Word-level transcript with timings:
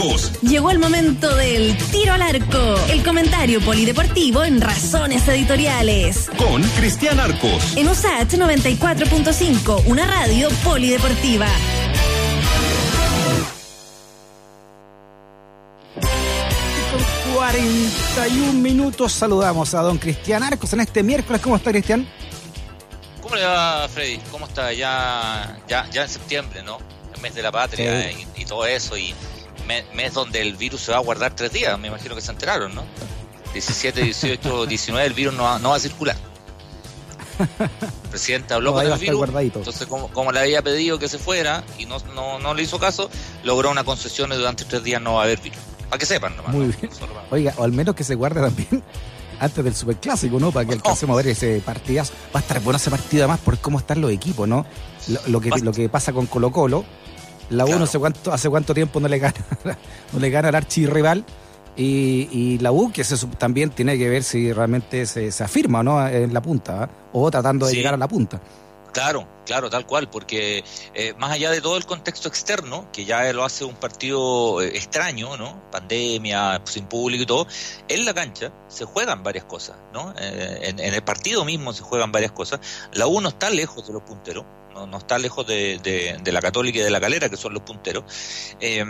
Arcos. 0.00 0.40
Llegó 0.42 0.70
el 0.70 0.78
momento 0.78 1.34
del 1.36 1.76
tiro 1.90 2.14
al 2.14 2.22
arco, 2.22 2.74
el 2.88 3.04
comentario 3.04 3.60
polideportivo 3.60 4.42
en 4.44 4.60
Razones 4.60 5.28
Editoriales. 5.28 6.30
Con 6.38 6.62
Cristian 6.62 7.20
Arcos. 7.20 7.76
En 7.76 7.88
USAT 7.88 8.32
94.5, 8.32 9.84
una 9.86 10.06
radio 10.06 10.48
polideportiva. 10.64 11.46
41 17.34 18.52
minutos 18.54 19.12
saludamos 19.12 19.74
a 19.74 19.82
don 19.82 19.98
Cristian 19.98 20.42
Arcos 20.42 20.72
en 20.72 20.80
este 20.80 21.02
miércoles. 21.02 21.42
¿Cómo 21.42 21.56
está 21.56 21.70
Cristian? 21.70 22.08
¿Cómo 23.22 23.34
le 23.34 23.44
va 23.44 23.88
Freddy? 23.88 24.18
¿Cómo 24.30 24.46
está? 24.46 24.72
Ya, 24.72 25.58
ya, 25.68 25.88
ya 25.90 26.02
en 26.02 26.08
septiembre, 26.08 26.62
¿no? 26.62 26.78
El 27.14 27.20
mes 27.20 27.34
de 27.34 27.42
la 27.42 27.52
patria 27.52 28.10
y, 28.10 28.26
y, 28.36 28.44
todo 28.44 28.66
eso 28.66 28.96
y 28.96 29.14
mes, 29.94 30.14
donde 30.14 30.42
el 30.42 30.56
virus 30.56 30.82
se 30.82 30.92
va 30.92 30.98
a 30.98 31.00
guardar 31.00 31.34
tres 31.34 31.52
días, 31.52 31.78
me 31.78 31.88
imagino 31.88 32.14
que 32.14 32.20
se 32.20 32.30
enteraron, 32.30 32.74
¿no? 32.74 32.84
17, 33.52 34.02
18, 34.02 34.66
19 34.66 35.06
el 35.06 35.12
virus 35.12 35.34
no 35.34 35.42
va, 35.42 35.58
no 35.58 35.70
va 35.70 35.76
a 35.76 35.80
circular. 35.80 36.16
El 37.60 38.10
presidente 38.10 38.54
habló 38.54 38.74
con 38.74 38.86
el 38.86 38.98
virus, 38.98 39.28
entonces 39.34 39.86
como, 39.86 40.08
como, 40.08 40.30
le 40.30 40.40
había 40.40 40.62
pedido 40.62 40.98
que 40.98 41.08
se 41.08 41.18
fuera 41.18 41.64
y 41.78 41.86
no, 41.86 41.98
no, 42.14 42.38
no 42.38 42.54
le 42.54 42.62
hizo 42.62 42.78
caso, 42.78 43.08
logró 43.44 43.70
una 43.70 43.82
concesión 43.82 44.30
y 44.32 44.36
durante 44.36 44.64
tres 44.64 44.84
días 44.84 45.00
no 45.00 45.14
va 45.14 45.22
a 45.22 45.24
haber 45.24 45.40
virus. 45.40 45.58
Para 45.88 45.98
que 45.98 46.06
sepan 46.06 46.36
nomás. 46.36 46.54
Muy 46.54 46.66
bien. 46.66 46.90
Oiga, 47.30 47.54
o 47.56 47.64
al 47.64 47.72
menos 47.72 47.96
que 47.96 48.04
se 48.04 48.14
guarde 48.14 48.40
también 48.40 48.82
antes 49.40 49.64
del 49.64 49.74
superclásico, 49.74 50.38
¿no? 50.38 50.52
Para 50.52 50.66
que 50.66 50.74
alcancemos 50.74 51.14
a 51.14 51.16
ver 51.16 51.28
ese 51.28 51.60
partidazo. 51.64 52.12
Va 52.34 52.40
a 52.40 52.42
estar 52.42 52.60
bueno 52.60 52.76
ese 52.76 52.90
partido 52.90 53.24
además 53.24 53.40
por 53.40 53.58
cómo 53.58 53.78
están 53.78 54.00
los 54.00 54.12
equipos, 54.12 54.46
¿no? 54.46 54.64
Lo, 55.26 55.40
que, 55.40 55.50
lo 55.62 55.72
que 55.72 55.88
pasa 55.88 56.12
con 56.12 56.26
Colo 56.26 56.52
Colo. 56.52 56.84
La 57.50 57.64
U 57.64 57.78
no 57.78 57.86
sé 57.86 57.98
cuánto, 57.98 58.32
hace 58.32 58.48
cuánto 58.48 58.74
tiempo 58.74 59.00
no 59.00 59.08
le 59.08 59.18
gana, 59.18 59.34
no 60.12 60.18
le 60.18 60.30
gana 60.30 60.48
al 60.48 60.54
archirrival. 60.54 61.24
Y, 61.76 62.28
y 62.32 62.58
la 62.58 62.72
U, 62.72 62.92
que 62.92 63.04
se, 63.04 63.16
también 63.38 63.70
tiene 63.70 63.96
que 63.96 64.08
ver 64.08 64.22
si 64.22 64.52
realmente 64.52 65.06
se, 65.06 65.30
se 65.32 65.44
afirma 65.44 65.82
¿no? 65.82 66.06
en 66.06 66.34
la 66.34 66.42
punta, 66.42 66.84
¿eh? 66.84 66.88
o 67.12 67.30
tratando 67.30 67.66
de 67.66 67.74
llegar 67.74 67.94
a 67.94 67.96
la 67.96 68.08
punta. 68.08 68.40
Claro, 68.92 69.28
claro, 69.46 69.70
tal 69.70 69.86
cual, 69.86 70.10
porque 70.10 70.64
eh, 70.94 71.14
más 71.16 71.30
allá 71.30 71.50
de 71.50 71.60
todo 71.60 71.76
el 71.76 71.86
contexto 71.86 72.28
externo, 72.28 72.88
que 72.92 73.04
ya 73.04 73.32
lo 73.32 73.44
hace 73.44 73.64
un 73.64 73.76
partido 73.76 74.60
eh, 74.60 74.76
extraño, 74.76 75.36
¿no? 75.36 75.62
Pandemia, 75.70 76.60
sin 76.64 76.86
público 76.86 77.22
y 77.22 77.26
todo, 77.26 77.46
en 77.88 78.04
la 78.04 78.14
cancha 78.14 78.52
se 78.68 78.84
juegan 78.84 79.22
varias 79.22 79.44
cosas, 79.44 79.76
¿no? 79.92 80.12
Eh, 80.18 80.60
en, 80.62 80.80
en, 80.80 80.94
el 80.94 81.02
partido 81.02 81.44
mismo 81.44 81.72
se 81.72 81.82
juegan 81.82 82.10
varias 82.10 82.32
cosas. 82.32 82.60
La 82.92 83.06
U 83.06 83.20
no 83.20 83.28
está 83.28 83.48
lejos 83.50 83.86
de 83.86 83.92
los 83.92 84.02
punteros, 84.02 84.44
no, 84.74 84.86
no 84.86 84.98
está 84.98 85.18
lejos 85.18 85.46
de, 85.46 85.78
de, 85.78 86.18
de, 86.22 86.32
la 86.32 86.40
Católica 86.40 86.78
y 86.78 86.82
de 86.82 86.90
la 86.90 87.00
Calera, 87.00 87.28
que 87.28 87.36
son 87.36 87.54
los 87.54 87.62
punteros. 87.62 88.04
Eh, 88.60 88.84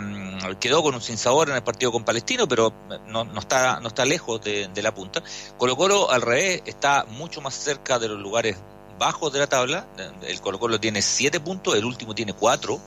quedó 0.59 0.83
con 0.83 0.95
un 0.95 1.01
sinsabor 1.01 1.49
en 1.49 1.55
el 1.55 1.63
partido 1.63 1.91
con 1.91 2.03
Palestino, 2.03 2.47
pero 2.47 2.73
no, 3.07 3.23
no, 3.23 3.39
está, 3.39 3.79
no 3.79 3.87
está 3.87 4.05
lejos 4.05 4.41
de, 4.41 4.67
de 4.67 4.81
la 4.81 4.93
punta. 4.93 5.23
Colo 5.57 5.75
Colo, 5.75 6.11
al 6.11 6.21
revés, 6.21 6.61
está 6.65 7.05
mucho 7.09 7.41
más 7.41 7.53
cerca 7.53 7.99
de 7.99 8.07
los 8.07 8.19
lugares 8.19 8.57
bajos 8.97 9.33
de 9.33 9.39
la 9.39 9.47
tabla. 9.47 9.87
El 10.21 10.39
Colo 10.41 10.59
Colo 10.59 10.79
tiene 10.79 11.01
siete 11.01 11.39
puntos, 11.39 11.75
el 11.75 11.85
último 11.85 12.13
tiene 12.13 12.33
cuatro. 12.33 12.79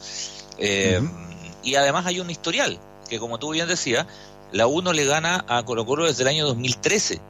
Eh, 0.58 1.00
uh 1.00 1.04
-huh. 1.04 1.24
Y 1.64 1.74
además 1.76 2.06
hay 2.06 2.20
un 2.20 2.30
historial, 2.30 2.78
que 3.08 3.18
como 3.18 3.38
tú 3.38 3.50
bien 3.50 3.66
decías, 3.66 4.06
la 4.52 4.66
1 4.66 4.92
le 4.92 5.04
gana 5.04 5.44
a 5.48 5.64
Colo 5.64 5.84
Colo 5.86 6.04
desde 6.04 6.22
el 6.22 6.28
año 6.28 6.46
2013 6.46 7.20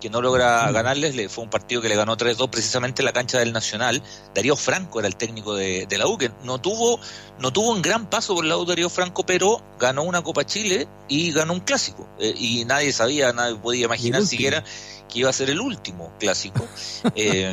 que 0.00 0.10
no 0.10 0.20
logra 0.20 0.70
ganarles, 0.72 1.14
le, 1.14 1.28
fue 1.28 1.44
un 1.44 1.50
partido 1.50 1.82
que 1.82 1.88
le 1.88 1.96
ganó 1.96 2.16
3-2 2.16 2.48
precisamente 2.50 3.02
en 3.02 3.06
la 3.06 3.12
cancha 3.12 3.38
del 3.38 3.52
Nacional. 3.52 4.02
Darío 4.34 4.56
Franco 4.56 4.98
era 4.98 5.08
el 5.08 5.16
técnico 5.16 5.54
de, 5.54 5.86
de, 5.86 5.98
la 5.98 6.06
U, 6.06 6.16
que 6.16 6.30
no 6.44 6.58
tuvo, 6.58 6.98
no 7.38 7.52
tuvo 7.52 7.70
un 7.70 7.82
gran 7.82 8.08
paso 8.08 8.34
por 8.34 8.44
el 8.44 8.48
lado 8.48 8.64
de 8.64 8.70
Darío 8.70 8.90
Franco, 8.90 9.24
pero 9.24 9.62
ganó 9.78 10.02
una 10.02 10.22
Copa 10.22 10.44
Chile 10.44 10.88
y 11.08 11.32
ganó 11.32 11.52
un 11.52 11.60
clásico. 11.60 12.08
Eh, 12.18 12.34
y 12.36 12.64
nadie 12.64 12.92
sabía, 12.92 13.32
nadie 13.32 13.56
podía 13.56 13.84
imaginar 13.84 14.26
siquiera 14.26 14.64
que 15.08 15.18
iba 15.20 15.30
a 15.30 15.32
ser 15.32 15.50
el 15.50 15.60
último 15.60 16.12
clásico. 16.18 16.66
eh, 17.14 17.52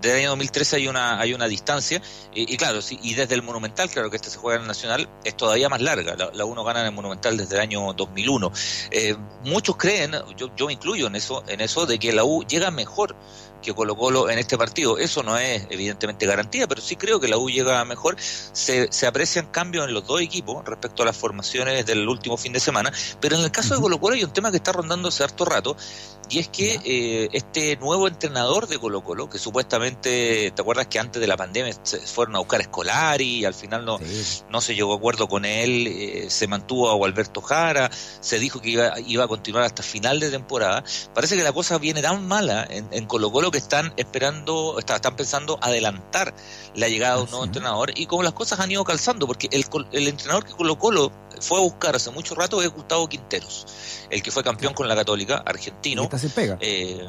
del 0.00 0.16
año 0.16 0.30
2013 0.30 0.76
hay 0.76 0.88
una 0.88 1.20
hay 1.20 1.34
una 1.34 1.46
distancia. 1.46 2.02
Y, 2.34 2.52
y 2.52 2.56
claro 2.56 2.82
sí, 2.82 2.98
y 3.02 3.14
desde 3.14 3.34
el 3.34 3.42
Monumental 3.42 3.90
claro 3.90 4.10
que 4.10 4.16
este 4.16 4.30
se 4.30 4.38
juega 4.38 4.56
en 4.56 4.62
el 4.62 4.68
Nacional 4.68 5.08
es 5.24 5.36
todavía 5.36 5.68
más 5.68 5.80
larga. 5.80 6.16
La, 6.16 6.30
la 6.32 6.44
uno 6.44 6.64
gana 6.64 6.80
en 6.80 6.86
el 6.86 6.92
Monumental 6.92 7.36
desde 7.36 7.56
el 7.56 7.60
año 7.60 7.92
2001 7.92 8.52
eh, 8.90 9.16
muchos 9.44 9.76
creen 9.76 10.12
yo, 10.36 10.54
yo 10.56 10.66
me 10.66 10.72
incluyo 10.72 11.06
en 11.06 11.16
eso 11.16 11.42
en 11.46 11.60
eso 11.60 11.86
de 11.86 11.98
que 11.98 12.12
la 12.12 12.24
U 12.24 12.44
llega 12.44 12.70
mejor 12.70 13.16
que 13.62 13.72
Colo 13.72 13.96
Colo 13.96 14.28
en 14.28 14.38
este 14.38 14.58
partido. 14.58 14.98
Eso 14.98 15.22
no 15.22 15.38
es 15.38 15.66
evidentemente 15.70 16.26
garantía, 16.26 16.66
pero 16.66 16.82
sí 16.82 16.96
creo 16.96 17.20
que 17.20 17.28
la 17.28 17.38
U 17.38 17.48
llega 17.48 17.82
mejor. 17.84 18.16
Se, 18.18 18.92
se 18.92 19.06
aprecian 19.06 19.46
cambios 19.46 19.86
en 19.86 19.94
los 19.94 20.06
dos 20.06 20.20
equipos 20.20 20.62
respecto 20.66 21.02
a 21.02 21.06
las 21.06 21.16
formaciones 21.16 21.86
del 21.86 22.06
último 22.06 22.36
fin 22.36 22.52
de 22.52 22.60
semana, 22.60 22.92
pero 23.20 23.36
en 23.36 23.42
el 23.42 23.50
caso 23.50 23.74
de 23.74 23.80
Colo 23.80 23.98
Colo 23.98 24.16
hay 24.16 24.24
un 24.24 24.32
tema 24.32 24.50
que 24.50 24.58
está 24.58 24.72
rondando 24.72 25.08
hace 25.08 25.24
harto 25.24 25.44
rato, 25.44 25.76
y 26.28 26.38
es 26.38 26.48
que 26.48 26.80
eh, 26.84 27.28
este 27.32 27.76
nuevo 27.76 28.08
entrenador 28.08 28.66
de 28.66 28.78
Colo 28.78 29.02
Colo, 29.02 29.30
que 29.30 29.38
supuestamente, 29.38 29.61
¿te 29.64 30.52
acuerdas 30.58 30.86
que 30.86 30.98
antes 30.98 31.20
de 31.20 31.26
la 31.26 31.36
pandemia 31.36 31.74
se 31.82 31.98
fueron 32.00 32.36
a 32.36 32.38
buscar 32.38 32.60
a 32.60 32.62
Escolari 32.62 33.40
y 33.40 33.44
al 33.44 33.54
final 33.54 33.84
no, 33.84 33.98
sí. 33.98 34.42
no 34.50 34.60
se 34.60 34.74
llegó 34.74 34.92
a 34.92 34.96
acuerdo 34.96 35.28
con 35.28 35.44
él, 35.44 35.86
eh, 35.86 36.26
se 36.28 36.46
mantuvo 36.46 36.90
a 36.90 37.06
Alberto 37.06 37.40
Jara, 37.40 37.90
se 38.20 38.38
dijo 38.38 38.60
que 38.60 38.70
iba, 38.70 38.98
iba 39.00 39.24
a 39.24 39.28
continuar 39.28 39.64
hasta 39.64 39.82
final 39.82 40.20
de 40.20 40.30
temporada? 40.30 40.84
Parece 41.14 41.36
que 41.36 41.42
la 41.42 41.52
cosa 41.52 41.78
viene 41.78 42.02
tan 42.02 42.26
mala 42.26 42.66
en, 42.68 42.88
en 42.92 43.06
Colo 43.06 43.30
Colo 43.32 43.50
que 43.50 43.58
están 43.58 43.92
esperando, 43.96 44.78
están 44.78 45.16
pensando 45.16 45.58
adelantar 45.60 46.34
la 46.74 46.88
llegada 46.88 47.16
de 47.16 47.22
un 47.22 47.30
nuevo 47.30 47.44
entrenador 47.44 47.92
y 47.94 48.06
como 48.06 48.22
las 48.22 48.32
cosas 48.32 48.60
han 48.60 48.70
ido 48.70 48.84
calzando, 48.84 49.26
porque 49.26 49.48
el, 49.50 49.64
el 49.92 50.08
entrenador 50.08 50.44
que 50.44 50.52
Colo 50.52 50.78
Colo 50.78 51.12
fue 51.40 51.58
a 51.58 51.62
buscar 51.62 51.96
hace 51.96 52.10
mucho 52.10 52.34
rato 52.34 52.62
es 52.62 52.70
Gustavo 52.70 53.08
Quinteros, 53.08 53.66
el 54.10 54.22
que 54.22 54.30
fue 54.30 54.42
campeón 54.44 54.74
con 54.74 54.88
la 54.88 54.94
Católica, 54.94 55.42
argentino. 55.44 56.04
Está 56.04 56.18
sin 56.18 56.30
pega. 56.30 56.58
Eh, 56.60 57.08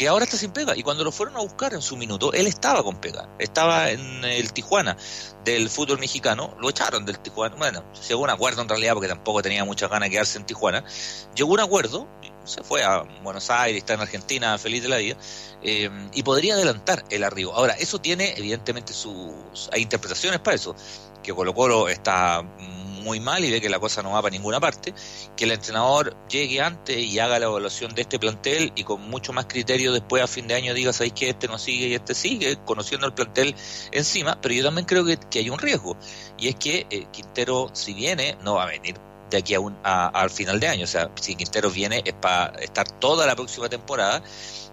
que 0.00 0.08
ahora 0.08 0.24
está 0.24 0.38
sin 0.38 0.50
pega. 0.50 0.74
Y 0.74 0.82
cuando 0.82 1.04
lo 1.04 1.12
fueron 1.12 1.36
a 1.36 1.40
buscar 1.40 1.74
en 1.74 1.82
su 1.82 1.94
minuto, 1.94 2.32
él 2.32 2.46
estaba 2.46 2.82
con 2.82 2.96
pega. 3.02 3.28
Estaba 3.38 3.90
en 3.90 4.24
el 4.24 4.50
Tijuana 4.50 4.96
del 5.44 5.68
fútbol 5.68 5.98
mexicano. 5.98 6.56
Lo 6.58 6.70
echaron 6.70 7.04
del 7.04 7.18
Tijuana. 7.18 7.54
Bueno, 7.56 7.84
llegó 8.08 8.22
un 8.22 8.30
acuerdo 8.30 8.62
en 8.62 8.70
realidad 8.70 8.94
porque 8.94 9.08
tampoco 9.08 9.42
tenía 9.42 9.62
muchas 9.66 9.90
ganas 9.90 10.06
de 10.06 10.12
quedarse 10.12 10.38
en 10.38 10.46
Tijuana. 10.46 10.84
Llegó 11.34 11.52
un 11.52 11.60
acuerdo, 11.60 12.08
se 12.44 12.62
fue 12.62 12.82
a 12.82 13.02
Buenos 13.22 13.50
Aires, 13.50 13.76
está 13.76 13.92
en 13.92 14.00
Argentina, 14.00 14.56
feliz 14.56 14.82
de 14.82 14.88
la 14.88 14.96
vida. 14.96 15.16
Eh, 15.62 15.90
y 16.14 16.22
podría 16.22 16.54
adelantar 16.54 17.04
el 17.10 17.22
arribo. 17.22 17.52
Ahora, 17.52 17.74
eso 17.74 18.00
tiene 18.00 18.32
evidentemente 18.38 18.94
sus... 18.94 19.68
Hay 19.70 19.82
interpretaciones 19.82 20.40
para 20.40 20.54
eso. 20.54 20.74
Que 21.22 21.34
Colo 21.34 21.52
Colo 21.52 21.90
está 21.90 22.42
muy 23.00 23.20
mal 23.20 23.44
y 23.44 23.50
ve 23.50 23.60
que 23.60 23.68
la 23.68 23.78
cosa 23.78 24.02
no 24.02 24.12
va 24.12 24.22
para 24.22 24.32
ninguna 24.32 24.60
parte, 24.60 24.94
que 25.36 25.44
el 25.44 25.52
entrenador 25.52 26.16
llegue 26.28 26.60
antes 26.60 26.96
y 26.96 27.18
haga 27.18 27.38
la 27.38 27.46
evaluación 27.46 27.94
de 27.94 28.02
este 28.02 28.18
plantel 28.18 28.72
y 28.74 28.84
con 28.84 29.00
mucho 29.08 29.32
más 29.32 29.46
criterio 29.46 29.92
después 29.92 30.22
a 30.22 30.26
fin 30.26 30.46
de 30.46 30.54
año 30.54 30.74
diga, 30.74 30.92
sabéis 30.92 31.14
que 31.14 31.28
este 31.30 31.48
no 31.48 31.58
sigue 31.58 31.88
y 31.88 31.94
este 31.94 32.14
sigue, 32.14 32.58
conociendo 32.64 33.06
el 33.06 33.14
plantel 33.14 33.54
encima, 33.92 34.40
pero 34.40 34.54
yo 34.54 34.64
también 34.64 34.86
creo 34.86 35.04
que, 35.04 35.16
que 35.16 35.40
hay 35.40 35.50
un 35.50 35.58
riesgo 35.58 35.96
y 36.38 36.48
es 36.48 36.56
que 36.56 36.86
eh, 36.90 37.06
Quintero 37.12 37.70
si 37.72 37.94
viene 37.94 38.36
no 38.42 38.54
va 38.54 38.64
a 38.64 38.66
venir 38.66 38.96
de 39.30 39.38
aquí 39.38 39.54
a 39.54 39.60
un, 39.60 39.76
a, 39.84 40.08
al 40.08 40.30
final 40.30 40.58
de 40.58 40.68
año, 40.68 40.84
o 40.84 40.88
sea, 40.88 41.10
si 41.20 41.36
Quintero 41.36 41.70
viene 41.70 42.02
es 42.04 42.14
para 42.14 42.58
estar 42.60 42.90
toda 42.98 43.26
la 43.26 43.36
próxima 43.36 43.68
temporada 43.68 44.22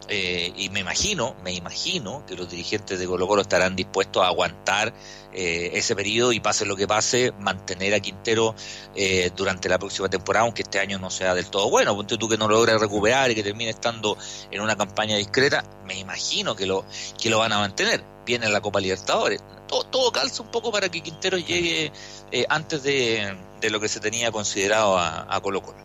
eh, 0.09 0.53
y 0.56 0.69
me 0.69 0.79
imagino, 0.79 1.35
me 1.44 1.53
imagino 1.53 2.25
que 2.25 2.35
los 2.35 2.50
dirigentes 2.50 2.97
de 2.97 3.06
Colo 3.06 3.28
Colo 3.28 3.41
estarán 3.41 3.75
dispuestos 3.75 4.23
a 4.23 4.28
aguantar 4.28 4.94
eh, 5.34 5.72
ese 5.73 5.95
periodo 5.95 6.31
y 6.31 6.40
pase 6.40 6.66
lo 6.66 6.75
que 6.75 6.88
pase, 6.88 7.34
mantener 7.40 7.94
a 7.94 8.00
Quintero 8.00 8.56
eh, 8.96 9.31
durante 9.35 9.67
la 9.67 9.78
próxima 9.78 10.09
temporada, 10.09 10.46
aunque 10.46 10.62
este 10.62 10.79
año 10.79 10.97
no 10.97 11.09
sea 11.09 11.35
del 11.35 11.47
todo 11.50 11.69
bueno. 11.69 11.96
Ponte 11.96 12.17
tú 12.17 12.29
que 12.29 12.38
no 12.38 12.47
logre 12.47 12.78
recuperar 12.78 13.31
y 13.31 13.35
que 13.35 13.44
termine 13.44 13.72
estando 13.72 14.17
en 14.50 14.62
una 14.62 14.75
campaña 14.78 15.17
discreta, 15.17 15.63
me 15.85 16.00
imagino 16.00 16.56
que 16.56 16.66
lo, 16.66 16.85
que 17.22 17.29
lo 17.29 17.40
van 17.40 17.51
a 17.51 17.59
mantener. 17.59 18.03
Viene 18.25 18.50
la 18.50 18.62
Copa 18.62 18.79
Libertadores. 18.79 19.41
Todo, 19.67 19.84
todo 19.84 20.12
calza 20.12 20.41
un 20.41 20.50
poco 20.50 20.72
para 20.72 20.90
que 20.90 21.01
Quintero 21.01 21.38
llegue 21.38 21.91
eh, 22.31 22.46
antes 22.47 22.84
de, 22.84 23.38
de, 23.59 23.69
lo 23.69 23.79
que 23.79 23.90
se 23.90 24.00
tenía 24.00 24.31
considerado 24.31 24.97
a, 24.97 25.34
a 25.34 25.41
Colo 25.41 25.61
Colo. 25.61 25.78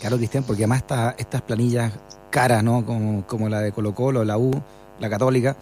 Claro, 0.00 0.16
Cristian, 0.16 0.44
porque 0.44 0.62
además 0.62 0.78
esta, 0.78 1.14
estas 1.16 1.42
planillas 1.42 1.92
caras, 2.32 2.64
¿no? 2.64 2.84
Como, 2.84 3.24
como 3.28 3.48
la 3.48 3.60
de 3.60 3.70
Colo 3.70 3.94
Colo, 3.94 4.24
la 4.24 4.36
U, 4.36 4.50
la 4.98 5.08
Católica, 5.08 5.56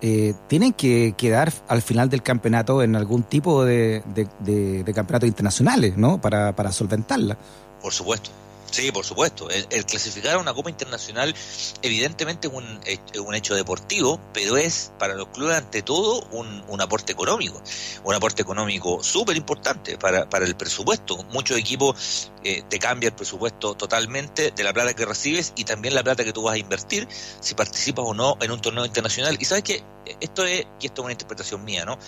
eh, 0.00 0.34
tienen 0.46 0.72
que 0.72 1.14
quedar 1.16 1.52
al 1.66 1.82
final 1.82 2.08
del 2.08 2.22
campeonato 2.22 2.82
en 2.82 2.94
algún 2.94 3.24
tipo 3.24 3.64
de, 3.64 4.02
de, 4.14 4.84
de, 4.84 4.94
campeonatos 4.94 5.28
internacionales, 5.28 5.96
¿no? 5.96 6.20
Para, 6.20 6.54
para 6.54 6.70
solventarla. 6.70 7.36
Por 7.82 7.92
supuesto. 7.92 8.30
Sí, 8.70 8.92
por 8.92 9.04
supuesto. 9.04 9.50
El, 9.50 9.66
el, 9.70 9.84
clasificar 9.84 10.36
a 10.36 10.38
una 10.38 10.54
Copa 10.54 10.70
Internacional 10.70 11.34
evidentemente 11.82 12.46
es 12.46 12.54
un, 12.54 12.80
un, 13.26 13.34
hecho 13.34 13.54
deportivo, 13.54 14.20
pero 14.32 14.56
es 14.56 14.92
para 14.98 15.14
los 15.14 15.28
clubes 15.28 15.56
ante 15.56 15.82
todo 15.82 16.24
un, 16.30 16.64
un 16.68 16.80
aporte 16.80 17.12
económico. 17.12 17.60
Un 18.04 18.14
aporte 18.14 18.42
económico 18.42 19.02
súper 19.02 19.36
importante 19.36 19.98
para, 19.98 20.28
para, 20.28 20.44
el 20.44 20.54
presupuesto. 20.56 21.24
Muchos 21.30 21.58
equipos 21.58 22.30
eh, 22.44 22.62
te 22.68 22.78
cambia 22.78 23.08
el 23.08 23.14
presupuesto 23.14 23.74
totalmente 23.74 24.52
de 24.52 24.64
la 24.64 24.72
plata 24.72 24.94
que 24.94 25.04
recibes 25.04 25.52
y 25.56 25.64
también 25.64 25.94
la 25.94 26.04
plata 26.04 26.24
que 26.24 26.32
tú 26.32 26.42
vas 26.42 26.54
a 26.54 26.58
invertir 26.58 27.08
si 27.40 27.54
participas 27.54 28.04
o 28.06 28.14
no 28.14 28.36
en 28.40 28.52
un 28.52 28.60
torneo 28.60 28.84
internacional. 28.86 29.36
Y 29.40 29.44
sabes 29.46 29.64
que 29.64 29.82
esto 30.20 30.44
es, 30.44 30.66
y 30.80 30.86
esto 30.86 31.02
es 31.02 31.04
una 31.04 31.12
interpretación 31.12 31.64
mía, 31.64 31.84
¿no? 31.84 31.98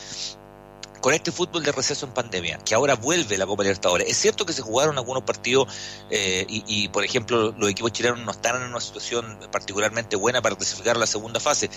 Con 1.02 1.12
este 1.12 1.32
fútbol 1.32 1.64
de 1.64 1.72
receso 1.72 2.06
en 2.06 2.12
pandemia, 2.12 2.58
que 2.64 2.76
ahora 2.76 2.94
vuelve 2.94 3.36
la 3.36 3.44
Copa 3.44 3.64
Libertadores. 3.64 4.08
Es 4.08 4.16
cierto 4.16 4.46
que 4.46 4.52
se 4.52 4.62
jugaron 4.62 4.96
algunos 4.96 5.24
partidos 5.24 5.66
eh, 6.08 6.46
y, 6.48 6.88
por 6.88 7.04
ejemplo, 7.04 7.52
los 7.58 7.68
equipos 7.68 7.92
chilenos 7.92 8.20
no 8.20 8.30
están 8.30 8.62
en 8.62 8.68
una 8.68 8.80
situación 8.80 9.36
particularmente 9.50 10.14
buena 10.14 10.40
para 10.40 10.54
clasificar 10.54 10.96
la 10.96 11.08
segunda 11.08 11.40
fase, 11.40 11.68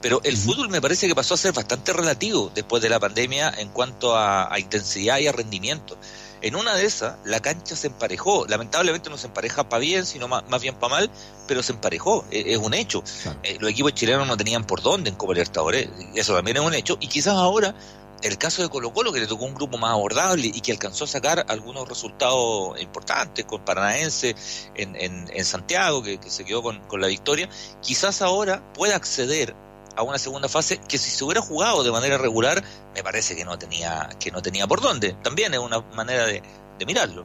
pero 0.00 0.22
el 0.24 0.36
fútbol 0.36 0.70
me 0.70 0.80
parece 0.80 1.06
que 1.06 1.14
pasó 1.14 1.34
a 1.34 1.36
ser 1.36 1.52
bastante 1.52 1.92
relativo 1.92 2.50
después 2.54 2.82
de 2.82 2.88
la 2.88 2.98
pandemia 2.98 3.52
en 3.58 3.68
cuanto 3.68 4.16
a, 4.16 4.58
intensidad 4.58 5.18
y 5.18 5.26
a 5.26 5.32
rendimiento. 5.32 5.98
En 6.42 6.56
una 6.56 6.74
de 6.74 6.86
esas, 6.86 7.16
la 7.26 7.40
cancha 7.40 7.76
se 7.76 7.88
emparejó. 7.88 8.46
Lamentablemente 8.46 9.10
no 9.10 9.18
se 9.18 9.26
empareja 9.26 9.68
para 9.68 9.80
bien, 9.80 10.06
sino 10.06 10.26
más, 10.26 10.62
bien 10.62 10.74
para 10.74 10.94
mal, 10.94 11.10
pero 11.46 11.62
se 11.62 11.72
emparejó. 11.72 12.24
E, 12.30 12.54
es, 12.54 12.56
un 12.56 12.72
hecho. 12.72 13.04
Eh, 13.42 13.58
los 13.60 13.70
equipos 13.70 13.92
chilenos 13.92 14.26
no 14.26 14.38
tenían 14.38 14.64
por 14.64 14.80
dónde 14.80 15.10
en 15.10 15.16
Copa 15.16 15.34
Libertadores. 15.34 15.90
Eso 16.14 16.34
también 16.34 16.56
es 16.56 16.62
un 16.62 16.72
hecho. 16.72 16.96
Y 16.98 17.08
quizás 17.08 17.34
ahora 17.34 17.74
el 18.22 18.38
caso 18.38 18.62
de 18.62 18.68
Colo 18.68 18.92
Colo, 18.92 19.12
que 19.12 19.20
le 19.20 19.26
tocó 19.26 19.44
un 19.44 19.54
grupo 19.54 19.78
más 19.78 19.92
abordable 19.92 20.46
y 20.46 20.60
que 20.60 20.72
alcanzó 20.72 21.04
a 21.04 21.06
sacar 21.06 21.46
algunos 21.48 21.88
resultados 21.88 22.80
importantes 22.80 23.44
con 23.44 23.64
Paranaense 23.64 24.34
en, 24.74 24.96
en, 24.96 25.44
Santiago, 25.44 26.02
que, 26.02 26.18
se 26.26 26.44
quedó 26.44 26.62
con, 26.62 26.80
la 27.00 27.06
victoria, 27.06 27.48
quizás 27.80 28.20
ahora 28.22 28.62
pueda 28.74 28.96
acceder 28.96 29.54
a 29.96 30.02
una 30.02 30.18
segunda 30.18 30.48
fase 30.48 30.78
que 30.78 30.98
si 30.98 31.10
se 31.10 31.24
hubiera 31.24 31.40
jugado 31.40 31.82
de 31.82 31.90
manera 31.90 32.18
regular, 32.18 32.62
me 32.94 33.02
parece 33.02 33.34
que 33.34 33.44
no 33.44 33.58
tenía, 33.58 34.08
que 34.18 34.30
no 34.30 34.42
tenía 34.42 34.66
por 34.66 34.80
dónde. 34.80 35.14
También 35.22 35.54
es 35.54 35.60
una 35.60 35.80
manera 35.94 36.26
de, 36.26 36.42
mirarlo. 36.86 37.24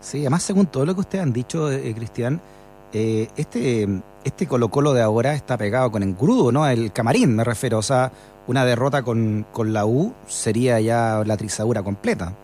Sí, 0.00 0.20
además 0.20 0.42
según 0.42 0.66
todo 0.66 0.84
lo 0.84 0.94
que 0.94 1.00
ustedes 1.00 1.22
han 1.22 1.32
dicho, 1.32 1.70
eh, 1.72 1.94
Cristian, 1.94 2.40
eh, 2.92 3.28
este, 3.36 3.86
este 4.24 4.46
Colo 4.46 4.70
Colo 4.70 4.92
de 4.92 5.02
ahora 5.02 5.34
está 5.34 5.56
pegado 5.56 5.90
con 5.90 6.02
engrudo, 6.02 6.52
¿no? 6.52 6.66
El 6.66 6.92
camarín, 6.92 7.34
me 7.34 7.44
refiero. 7.44 7.78
O 7.78 7.82
sea, 7.82 8.12
una 8.46 8.64
derrota 8.64 9.02
con, 9.02 9.46
con 9.52 9.72
la 9.72 9.86
U 9.86 10.14
sería 10.26 10.80
ya 10.80 11.22
la 11.24 11.36
trizadura 11.36 11.82
completa. 11.82 12.34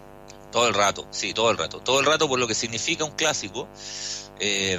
Todo 0.50 0.68
el 0.68 0.74
rato, 0.74 1.06
sí, 1.10 1.32
todo 1.32 1.50
el 1.50 1.56
rato. 1.56 1.80
Todo 1.80 2.00
el 2.00 2.06
rato 2.06 2.28
por 2.28 2.38
lo 2.38 2.46
que 2.46 2.54
significa 2.54 3.04
un 3.04 3.12
clásico, 3.12 3.68
eh, 4.38 4.78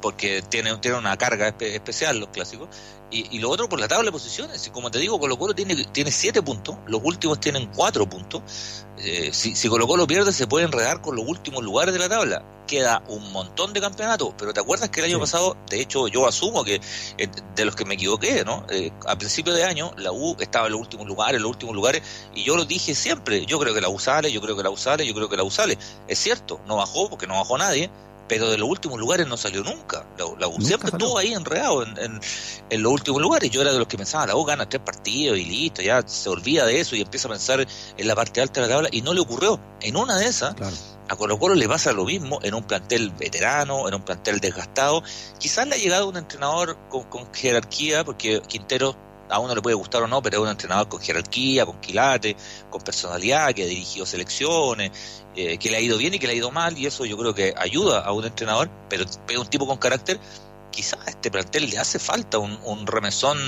porque 0.00 0.42
tiene, 0.42 0.76
tiene 0.78 0.98
una 0.98 1.16
carga 1.16 1.54
especial 1.58 2.18
los 2.18 2.28
clásicos, 2.30 2.68
y, 3.10 3.36
y, 3.36 3.40
lo 3.40 3.50
otro 3.50 3.68
por 3.68 3.80
la 3.80 3.88
tabla 3.88 4.06
de 4.06 4.12
posiciones. 4.12 4.64
Y 4.66 4.70
como 4.70 4.90
te 4.90 4.98
digo, 4.98 5.18
Colo 5.18 5.36
Colo 5.36 5.54
tiene, 5.54 5.84
tiene 5.86 6.12
siete 6.12 6.42
puntos, 6.42 6.76
los 6.86 7.00
últimos 7.02 7.40
tienen 7.40 7.68
cuatro 7.74 8.08
puntos. 8.08 8.42
Eh, 8.98 9.30
si, 9.32 9.56
si 9.56 9.68
Colo 9.68 9.86
Colo 9.86 10.06
pierde, 10.06 10.32
se 10.32 10.46
puede 10.46 10.66
enredar 10.66 11.00
con 11.00 11.16
los 11.16 11.26
últimos 11.26 11.64
lugares 11.64 11.92
de 11.92 11.98
la 11.98 12.08
tabla. 12.08 12.44
Queda 12.68 13.02
un 13.08 13.32
montón 13.32 13.72
de 13.72 13.80
campeonatos, 13.80 14.32
pero 14.38 14.52
¿te 14.52 14.60
acuerdas 14.60 14.90
que 14.90 15.00
el 15.00 15.06
año 15.06 15.18
pasado, 15.18 15.56
de 15.68 15.80
hecho, 15.80 16.06
yo 16.06 16.28
asumo 16.28 16.62
que 16.62 16.80
eh, 17.18 17.28
de 17.56 17.64
los 17.64 17.74
que 17.74 17.84
me 17.84 17.94
equivoqué, 17.94 18.44
¿no? 18.44 18.64
Eh, 18.70 18.92
a 19.08 19.18
principio 19.18 19.52
de 19.52 19.64
año, 19.64 19.92
la 19.96 20.12
U 20.12 20.36
estaba 20.38 20.66
en 20.66 20.72
los 20.72 20.80
últimos 20.82 21.06
lugares, 21.08 21.36
en 21.36 21.42
los 21.42 21.50
últimos 21.50 21.74
lugares, 21.74 22.02
y 22.32 22.44
yo 22.44 22.56
lo 22.56 22.64
dije 22.64 22.94
siempre: 22.94 23.44
yo 23.44 23.58
creo 23.58 23.74
que 23.74 23.80
la 23.80 23.88
U 23.88 23.98
sale, 23.98 24.30
yo 24.30 24.40
creo 24.40 24.56
que 24.56 24.62
la 24.62 24.70
U 24.70 24.76
sale, 24.76 25.04
yo 25.04 25.14
creo 25.14 25.28
que 25.28 25.36
la 25.36 25.42
U 25.42 25.50
sale. 25.50 25.76
Es 26.06 26.20
cierto, 26.20 26.60
no 26.66 26.76
bajó 26.76 27.10
porque 27.10 27.26
no 27.26 27.34
bajó 27.34 27.58
nadie 27.58 27.90
pero 28.30 28.48
de 28.48 28.58
los 28.58 28.68
últimos 28.68 29.00
lugares 29.00 29.26
no 29.26 29.36
salió 29.36 29.64
nunca. 29.64 30.06
La, 30.16 30.46
U 30.46 30.60
siempre 30.60 30.90
estuvo 30.90 31.18
ahí 31.18 31.32
enredado 31.32 31.82
en, 31.82 32.20
en, 32.70 32.80
los 32.80 32.92
últimos 32.92 33.20
lugares. 33.20 33.50
Yo 33.50 33.60
era 33.60 33.72
de 33.72 33.78
los 33.80 33.88
que 33.88 33.96
pensaba, 33.96 34.24
la 34.24 34.36
U 34.36 34.44
gana 34.44 34.68
tres 34.68 34.80
partidos 34.82 35.36
y 35.36 35.44
listo, 35.44 35.82
ya 35.82 36.00
se 36.06 36.28
olvida 36.28 36.64
de 36.64 36.78
eso 36.78 36.94
y 36.94 37.00
empieza 37.00 37.26
a 37.26 37.32
pensar 37.32 37.66
en 37.96 38.06
la 38.06 38.14
parte 38.14 38.40
alta 38.40 38.60
de 38.60 38.68
la 38.68 38.72
tabla 38.72 38.88
y 38.92 39.02
no 39.02 39.14
le 39.14 39.20
ocurrió. 39.20 39.58
En 39.80 39.96
una 39.96 40.16
de 40.16 40.26
esas, 40.26 40.54
a 41.08 41.16
Colo 41.16 41.40
Colo 41.40 41.56
le 41.56 41.66
pasa 41.66 41.90
lo 41.90 42.04
mismo 42.04 42.38
en 42.44 42.54
un 42.54 42.62
plantel 42.62 43.10
veterano, 43.10 43.88
en 43.88 43.94
un 43.94 44.02
plantel 44.02 44.38
desgastado. 44.38 45.02
Quizás 45.40 45.66
le 45.66 45.74
ha 45.74 45.78
llegado 45.78 46.08
un 46.08 46.16
entrenador 46.16 46.78
con, 46.88 47.02
con 47.10 47.34
jerarquía, 47.34 48.04
porque 48.04 48.40
Quintero 48.46 48.94
a 49.30 49.38
uno 49.38 49.54
le 49.54 49.62
puede 49.62 49.74
gustar 49.74 50.02
o 50.02 50.08
no, 50.08 50.22
pero 50.22 50.38
es 50.38 50.42
un 50.42 50.48
entrenador 50.48 50.88
con 50.88 51.00
jerarquía, 51.00 51.66
con 51.66 51.80
quilate, 51.80 52.36
con 52.70 52.82
personalidad, 52.82 53.52
que 53.54 53.64
ha 53.64 53.66
dirigido 53.66 54.06
selecciones, 54.06 54.90
eh, 55.36 55.58
que 55.58 55.70
le 55.70 55.76
ha 55.76 55.80
ido 55.80 55.98
bien 55.98 56.14
y 56.14 56.18
que 56.18 56.26
le 56.26 56.34
ha 56.34 56.36
ido 56.36 56.50
mal, 56.50 56.76
y 56.76 56.86
eso 56.86 57.04
yo 57.04 57.16
creo 57.16 57.34
que 57.34 57.54
ayuda 57.56 58.00
a 58.00 58.12
un 58.12 58.24
entrenador, 58.24 58.70
pero 58.88 59.04
es 59.04 59.38
un 59.38 59.46
tipo 59.46 59.66
con 59.66 59.78
carácter 59.78 60.20
quizás 60.70 61.00
a 61.06 61.10
este 61.10 61.30
plantel 61.30 61.68
le 61.68 61.78
hace 61.78 61.98
falta 61.98 62.38
un, 62.38 62.58
un, 62.64 62.86
remesón, 62.86 63.38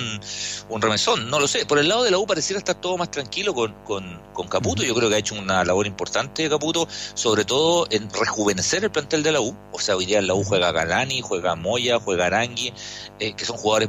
un 0.69 0.83
remesón, 0.83 1.31
no 1.31 1.41
lo 1.41 1.49
sé. 1.49 1.67
Por 1.67 1.79
el 1.79 1.89
lado 1.89 2.03
de 2.03 2.11
la 2.11 2.19
U 2.19 2.27
pareciera 2.27 2.59
estar 2.59 2.75
todo 2.75 2.97
más 2.97 3.11
tranquilo 3.11 3.55
con, 3.55 3.73
con, 3.85 4.21
con 4.33 4.49
Caputo. 4.49 4.83
Yo 4.83 4.95
creo 4.95 5.09
que 5.09 5.17
ha 5.17 5.19
hecho 5.19 5.35
una 5.35 5.65
labor 5.65 5.87
importante 5.87 6.49
Caputo, 6.49 6.87
sobre 7.15 7.45
todo 7.45 7.87
en 7.91 8.11
rejuvenecer 8.11 8.85
el 8.85 8.91
plantel 8.91 9.23
de 9.23 9.33
la 9.33 9.41
U. 9.41 9.57
O 9.73 9.79
sea, 9.79 9.97
hoy 9.97 10.07
día 10.07 10.21
la 10.23 10.35
U 10.35 10.45
juega 10.45 10.73
Galani, 10.73 11.21
juega 11.23 11.55
Moya, 11.55 11.99
juega 12.01 12.27
Arangui, 12.27 12.73
eh, 13.19 13.35
que 13.35 13.45
son 13.45 13.57
jugadores 13.57 13.89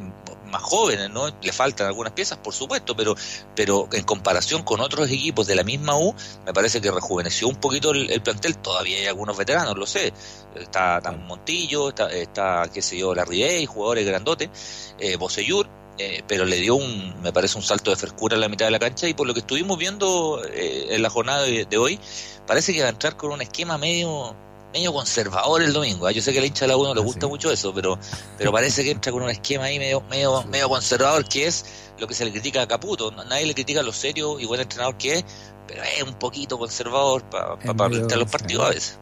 más 0.54 0.62
jóvenes, 0.62 1.10
¿no? 1.10 1.28
Le 1.42 1.52
faltan 1.52 1.88
algunas 1.88 2.14
piezas, 2.14 2.38
por 2.38 2.54
supuesto, 2.54 2.96
pero, 2.96 3.16
pero 3.56 3.90
en 3.92 4.04
comparación 4.04 4.64
con 4.64 4.80
otros 4.80 5.10
equipos 5.10 5.48
de 5.48 5.56
la 5.56 5.64
misma 5.64 5.98
U, 5.98 6.16
me 6.46 6.54
parece 6.54 6.80
que 6.80 6.92
rejuveneció 6.92 7.50
un 7.50 7.58
poquito 7.58 7.92
el, 7.92 8.22
plantel. 8.22 8.58
Todavía 8.58 8.98
hay 8.98 9.08
algunos 9.08 9.36
veteranos, 9.36 9.78
lo 9.78 9.86
sé. 9.86 10.14
Está 10.56 11.02
tan 11.02 11.26
Montillo, 11.26 11.90
está, 11.90 12.10
está, 12.10 12.70
qué 12.74 12.82
sé 12.82 12.98
yo, 12.98 13.14
y 13.14 13.66
jugadores 13.66 14.06
grandotes, 14.06 14.94
eh, 15.00 15.18
Boseyur, 15.18 15.68
eh, 15.98 16.24
pero 16.28 16.46
le 16.46 16.58
dio 16.58 16.76
un, 16.76 17.22
me 17.22 17.34
parece, 17.34 17.58
un 17.58 17.64
salto 17.64 17.92
de 17.92 17.98
frescura 17.98 18.36
en 18.36 18.42
la 18.42 18.50
mitad 18.50 18.66
de 18.66 18.72
la 18.72 18.80
cancha 18.80 19.08
y 19.08 19.14
por 19.14 19.28
lo 19.28 19.34
que 19.34 19.42
estuvimos 19.42 19.78
viendo 19.78 20.42
eh, 20.46 20.88
en 20.96 21.02
la 21.02 21.10
jornada 21.10 21.44
de, 21.44 21.66
de, 21.66 21.78
hoy, 21.78 22.00
parece 22.48 22.74
que 22.74 22.82
va 22.82 22.88
a 22.88 22.92
entrar 22.92 23.18
con 23.18 23.32
un 23.32 23.42
esquema 23.42 23.78
medio 23.78 24.36
medio 24.74 24.92
conservador 24.92 25.62
el 25.62 25.72
domingo. 25.72 26.08
¿ah? 26.08 26.12
Yo 26.12 26.22
sé 26.22 26.34
que 26.34 26.40
al 26.40 26.46
hincha 26.46 26.66
de 26.66 26.70
la 26.70 26.78
1 26.78 26.96
le 26.96 27.02
ah, 27.02 27.04
gusta 27.04 27.28
mucho 27.28 27.52
eso, 27.52 27.74
pero, 27.74 27.98
pero 28.38 28.52
parece 28.52 28.84
que 28.84 28.92
entra 28.92 29.12
con 29.12 29.22
un 29.22 29.30
esquema 29.30 29.66
ahí 29.66 29.80
medio, 29.80 30.02
medio, 30.10 30.44
medio 30.44 30.68
conservador, 30.68 31.24
que 31.25 31.48
es 31.48 31.66
lo 32.00 32.08
que 32.08 32.14
se 32.14 32.25
le 32.25 32.31
critica 32.31 32.64
a 32.64 32.68
Caputo. 32.68 33.12
Nadie 33.12 33.46
le 33.46 33.54
critica 33.54 33.81
lo 33.84 33.94
serio 33.94 34.40
y 34.40 34.46
buen 34.46 34.60
entrenador 34.60 34.98
que 34.98 35.20
es, 35.20 35.25
pero 35.68 35.84
es 35.84 36.04
un 36.04 36.16
poquito 36.16 36.58
conservador 36.58 37.24
para 37.30 37.58
pa, 37.58 37.88
los 37.88 38.30
partidos 38.30 38.66
a 38.66 38.70
veces. 38.70 39.00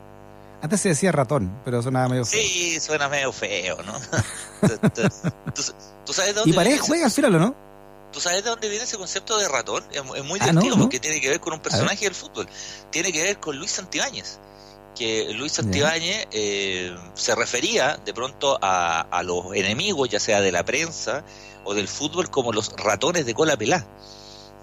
Antes 0.61 0.81
se 0.81 0.89
decía 0.89 1.11
ratón, 1.11 1.59
pero 1.65 1.81
suena 1.81 2.07
medio 2.07 2.23
feo. 2.23 2.39
Sí, 2.39 2.79
suena 2.79 3.09
medio 3.09 3.31
feo, 3.31 3.77
¿no? 3.83 3.93
¿Tú, 6.05 6.13
sabes 6.13 6.35
dónde 6.35 6.51
y 6.51 6.53
Paredes 6.53 6.81
juega 6.81 7.05
al 7.05 7.11
final, 7.11 7.39
¿no? 7.39 7.55
¿Tú 8.11 8.19
sabes 8.19 8.43
de 8.43 8.49
dónde 8.49 8.67
viene 8.67 8.83
ese 8.83 8.97
concepto 8.97 9.37
de 9.37 9.47
ratón? 9.47 9.83
Es, 9.91 10.03
muy 10.03 10.39
ah, 10.41 10.47
divertido 10.47 10.77
porque 10.77 10.99
tiene 10.99 11.21
que 11.21 11.29
ver 11.29 11.39
con 11.39 11.53
un 11.53 11.61
personaje 11.61 12.05
del 12.05 12.13
fútbol. 12.13 12.47
Tiene 12.91 13.11
que 13.11 13.23
ver 13.23 13.39
con 13.39 13.57
Luis 13.57 13.71
Santibáñez 13.71 14.37
que 14.95 15.33
Luis 15.33 15.53
Santibáñez 15.53 16.27
eh, 16.31 16.95
se 17.13 17.35
refería 17.35 17.97
de 17.97 18.13
pronto 18.13 18.57
a, 18.61 19.01
a, 19.01 19.23
los 19.23 19.53
enemigos, 19.53 20.09
ya 20.09 20.19
sea 20.19 20.41
de 20.41 20.51
la 20.51 20.63
prensa 20.63 21.23
o 21.63 21.73
del 21.73 21.87
fútbol, 21.87 22.29
como 22.29 22.51
los 22.51 22.73
ratones 22.77 23.25
de 23.25 23.33
cola 23.33 23.57
pelá. 23.57 23.85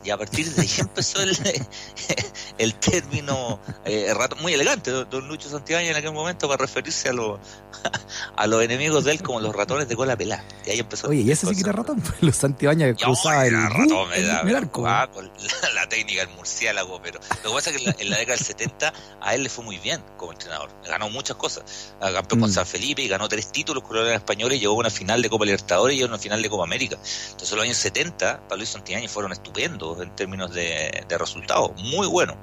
Y 0.05 0.11
a 0.11 0.17
partir 0.17 0.51
de 0.53 0.63
ahí 0.63 0.71
empezó 0.79 1.21
el, 1.21 1.37
el 2.59 2.75
término 2.75 3.61
eh, 3.85 4.15
muy 4.41 4.53
elegante, 4.53 4.91
don 4.91 5.29
Lucho 5.29 5.49
Santibáñez 5.49 5.91
en 5.91 5.97
aquel 5.97 6.13
momento 6.13 6.49
para 6.49 6.63
referirse 6.63 7.09
a, 7.09 7.13
los 7.13 7.41
a 8.37 8.47
los 8.47 8.63
enemigos 8.63 9.05
de 9.05 9.13
él 9.13 9.23
como 9.23 9.41
los 9.41 9.55
ratones 9.55 9.89
de 9.89 9.97
cola 9.97 10.17
pelá. 10.17 10.45
Y 10.67 10.71
ahí 10.71 10.79
empezó. 10.79 11.09
Oye, 11.09 11.23
¿y 11.23 11.31
ese 11.31 11.47
sí 11.47 11.55
que 11.55 11.61
era 11.61 11.73
ratón? 11.73 12.03
Los 12.21 12.37
Santibáñez 12.37 12.97
cruzaba 12.97 13.47
el, 13.47 13.55
ratón, 13.55 14.13
el, 14.15 14.57
arco. 14.57 14.87
Ah, 14.87 15.09
con 15.13 15.31
la, 15.75 15.89
técnica 15.89 16.25
del 16.25 16.35
murciélago, 16.37 17.01
pero 17.03 17.21
lo 17.43 17.51
que 17.51 17.55
pasa 17.57 17.71
es 17.71 17.77
que 17.77 18.03
en 18.03 18.11
la, 18.11 18.19
década 18.19 18.37
del 18.37 18.47
70 18.47 18.93
a 19.21 19.35
él 19.35 19.43
le 19.43 19.49
fue 19.49 19.65
muy 19.65 19.79
bien 19.79 20.03
como 20.17 20.33
entrenador. 20.33 20.71
Ganó 20.85 21.11
muchas 21.11 21.37
cosas. 21.37 21.95
Campeón 22.01 22.41
con 22.41 22.51
mm. 22.51 22.53
San 22.53 22.67
Felipe 22.67 23.03
y 23.03 23.09
ganó 23.09 23.29
tres 23.29 23.51
títulos 23.51 23.83
con 23.83 23.97
los 23.97 24.09
españoles, 24.09 24.61
llegó 24.61 24.75
a 24.75 24.77
una 24.79 24.91
final 24.91 25.23
de 25.23 25.31
Copa 25.31 25.45
Libertadores 25.45 25.97
y 25.97 26.03
a 26.03 26.07
una 26.07 26.19
final 26.19 26.43
de 26.43 26.51
Copa 26.51 26.65
América. 26.65 26.97
Entonces 27.31 27.53
los 27.53 27.65
años 27.65 27.77
70 27.77 28.49
para 28.49 28.57
Luis 28.57 28.71
Santibáñez 28.71 29.11
fueron 29.11 29.33
estupendos 29.33 29.88
en 30.01 30.15
términos 30.15 30.53
de, 30.55 31.05
de 31.09 31.19
resultados, 31.19 31.71
muy 31.83 32.07
buenos. 32.07 32.37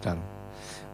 Claro. 0.00 0.20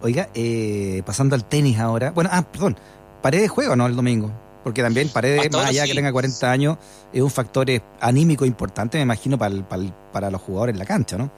Oiga, 0.02 0.28
eh, 0.34 1.02
pasando 1.06 1.34
al 1.34 1.44
tenis 1.44 1.78
ahora. 1.78 2.10
Bueno, 2.10 2.28
ah, 2.32 2.42
perdón. 2.42 2.76
Paredes 3.22 3.50
juega, 3.50 3.74
¿no? 3.74 3.86
El 3.86 3.96
domingo. 3.96 4.30
Porque 4.62 4.82
también 4.82 5.08
Paredes, 5.08 5.50
más 5.50 5.66
allá 5.66 5.86
que 5.86 5.94
tenga 5.94 6.12
40 6.12 6.50
años, 6.50 6.78
es 7.12 7.20
un 7.20 7.30
factor 7.30 7.68
eh, 7.70 7.82
anímico 8.00 8.46
importante, 8.46 8.98
me 8.98 9.02
imagino, 9.02 9.38
para, 9.38 9.54
para, 10.12 10.30
los 10.30 10.40
jugadores 10.40 10.74
en 10.74 10.78
la 10.78 10.86
cancha, 10.86 11.18
¿no? 11.18 11.30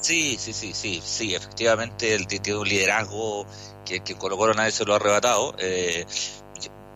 Sí, 0.00 0.36
sí, 0.38 0.52
sí, 0.52 0.72
sí, 0.74 1.00
sí, 1.02 1.34
efectivamente 1.34 2.14
él 2.14 2.26
tiene 2.26 2.58
un 2.58 2.68
liderazgo 2.68 3.46
que, 3.84 4.00
que 4.00 4.16
Colo 4.16 4.36
Colo 4.36 4.54
nadie 4.54 4.72
se 4.72 4.84
lo 4.84 4.92
ha 4.92 4.96
arrebatado. 4.96 5.54
Eh, 5.58 6.04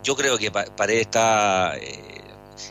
yo, 0.03 0.15
creo 0.15 0.37
que 0.37 0.51
Paredes 0.51 1.01
está 1.01 1.73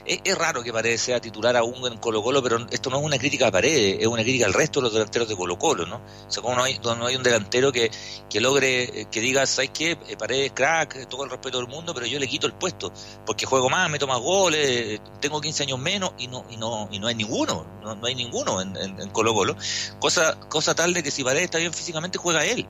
es, 0.04 0.38
raro 0.38 0.62
que 0.62 0.72
Paredes 0.72 1.00
sea 1.00 1.20
titular 1.20 1.56
aún 1.56 1.86
en 1.86 1.98
Colo 1.98 2.22
Colo, 2.22 2.42
pero 2.42 2.66
esto 2.70 2.90
no 2.90 2.98
es 2.98 3.04
una 3.04 3.18
crítica 3.18 3.48
a 3.48 3.50
Paredes, 3.50 3.98
es 4.00 4.06
una 4.06 4.22
crítica 4.22 4.46
al 4.46 4.54
resto 4.54 4.80
de 4.80 4.84
los 4.84 4.92
delanteros 4.92 5.28
de 5.28 5.36
Colo 5.36 5.58
Colo, 5.58 5.86
¿no? 5.86 5.96
O 5.96 6.30
sea, 6.30 6.42
como 6.42 6.54
no 6.54 6.62
hay, 6.64 6.78
no 6.78 7.06
hay 7.06 7.16
un 7.16 7.22
delantero 7.22 7.72
que, 7.72 7.90
que 8.28 8.40
logre, 8.40 9.00
eh, 9.00 9.06
que 9.10 9.20
diga, 9.20 9.46
¿sabes 9.46 9.70
qué? 9.70 9.92
Eh, 10.08 10.16
Paredes 10.16 10.52
crack, 10.54 11.08
todo 11.08 11.24
el 11.24 11.30
respeto 11.30 11.58
del 11.58 11.68
mundo, 11.68 11.94
pero 11.94 12.06
yo 12.06 12.18
le 12.18 12.28
quito 12.28 12.46
el 12.46 12.54
puesto, 12.54 12.92
porque 13.26 13.46
juego 13.46 13.68
más, 13.68 13.90
meto 13.90 14.06
más 14.06 14.20
goles, 14.20 15.00
tengo 15.20 15.40
15 15.40 15.64
años 15.64 15.78
menos 15.78 16.12
y 16.18 16.28
no, 16.28 16.44
y 16.50 16.56
no, 16.56 16.88
y 16.90 16.98
no 16.98 17.06
hay 17.06 17.14
ninguno, 17.14 17.66
no, 17.82 18.06
hay 18.06 18.14
ninguno 18.14 18.60
en, 18.60 18.76
en, 18.76 19.10
Colo 19.10 19.34
Colo. 19.34 19.56
Cosa, 19.98 20.38
cosa 20.48 20.74
tal 20.74 20.94
de 20.94 21.02
que 21.02 21.10
si 21.10 21.24
Paredes 21.24 21.44
está 21.44 21.58
bien 21.58 21.72
físicamente, 21.72 22.18
juega 22.18 22.44
él. 22.44 22.66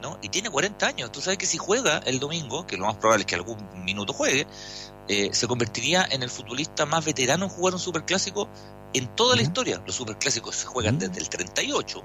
¿no? 0.00 0.18
Y 0.22 0.28
tiene 0.28 0.50
40 0.50 0.86
años. 0.86 1.12
Tú 1.12 1.20
sabes 1.20 1.38
que 1.38 1.46
si 1.46 1.58
juega 1.58 1.98
el 1.98 2.18
domingo, 2.18 2.66
que 2.66 2.76
lo 2.76 2.86
más 2.86 2.96
probable 2.96 3.22
es 3.22 3.26
que 3.26 3.34
algún 3.34 3.56
minuto 3.84 4.12
juegue, 4.12 4.46
eh, 5.08 5.30
se 5.32 5.46
convertiría 5.46 6.06
en 6.10 6.22
el 6.22 6.30
futbolista 6.30 6.86
más 6.86 7.04
veterano 7.04 7.44
en 7.44 7.50
jugar 7.50 7.74
un 7.74 7.80
superclásico 7.80 8.48
en 8.92 9.14
toda 9.14 9.36
la 9.36 9.42
historia. 9.42 9.82
Los 9.86 9.96
superclásicos 9.96 10.56
se 10.56 10.66
juegan 10.66 10.98
desde 10.98 11.18
el 11.18 11.28
38. 11.28 12.02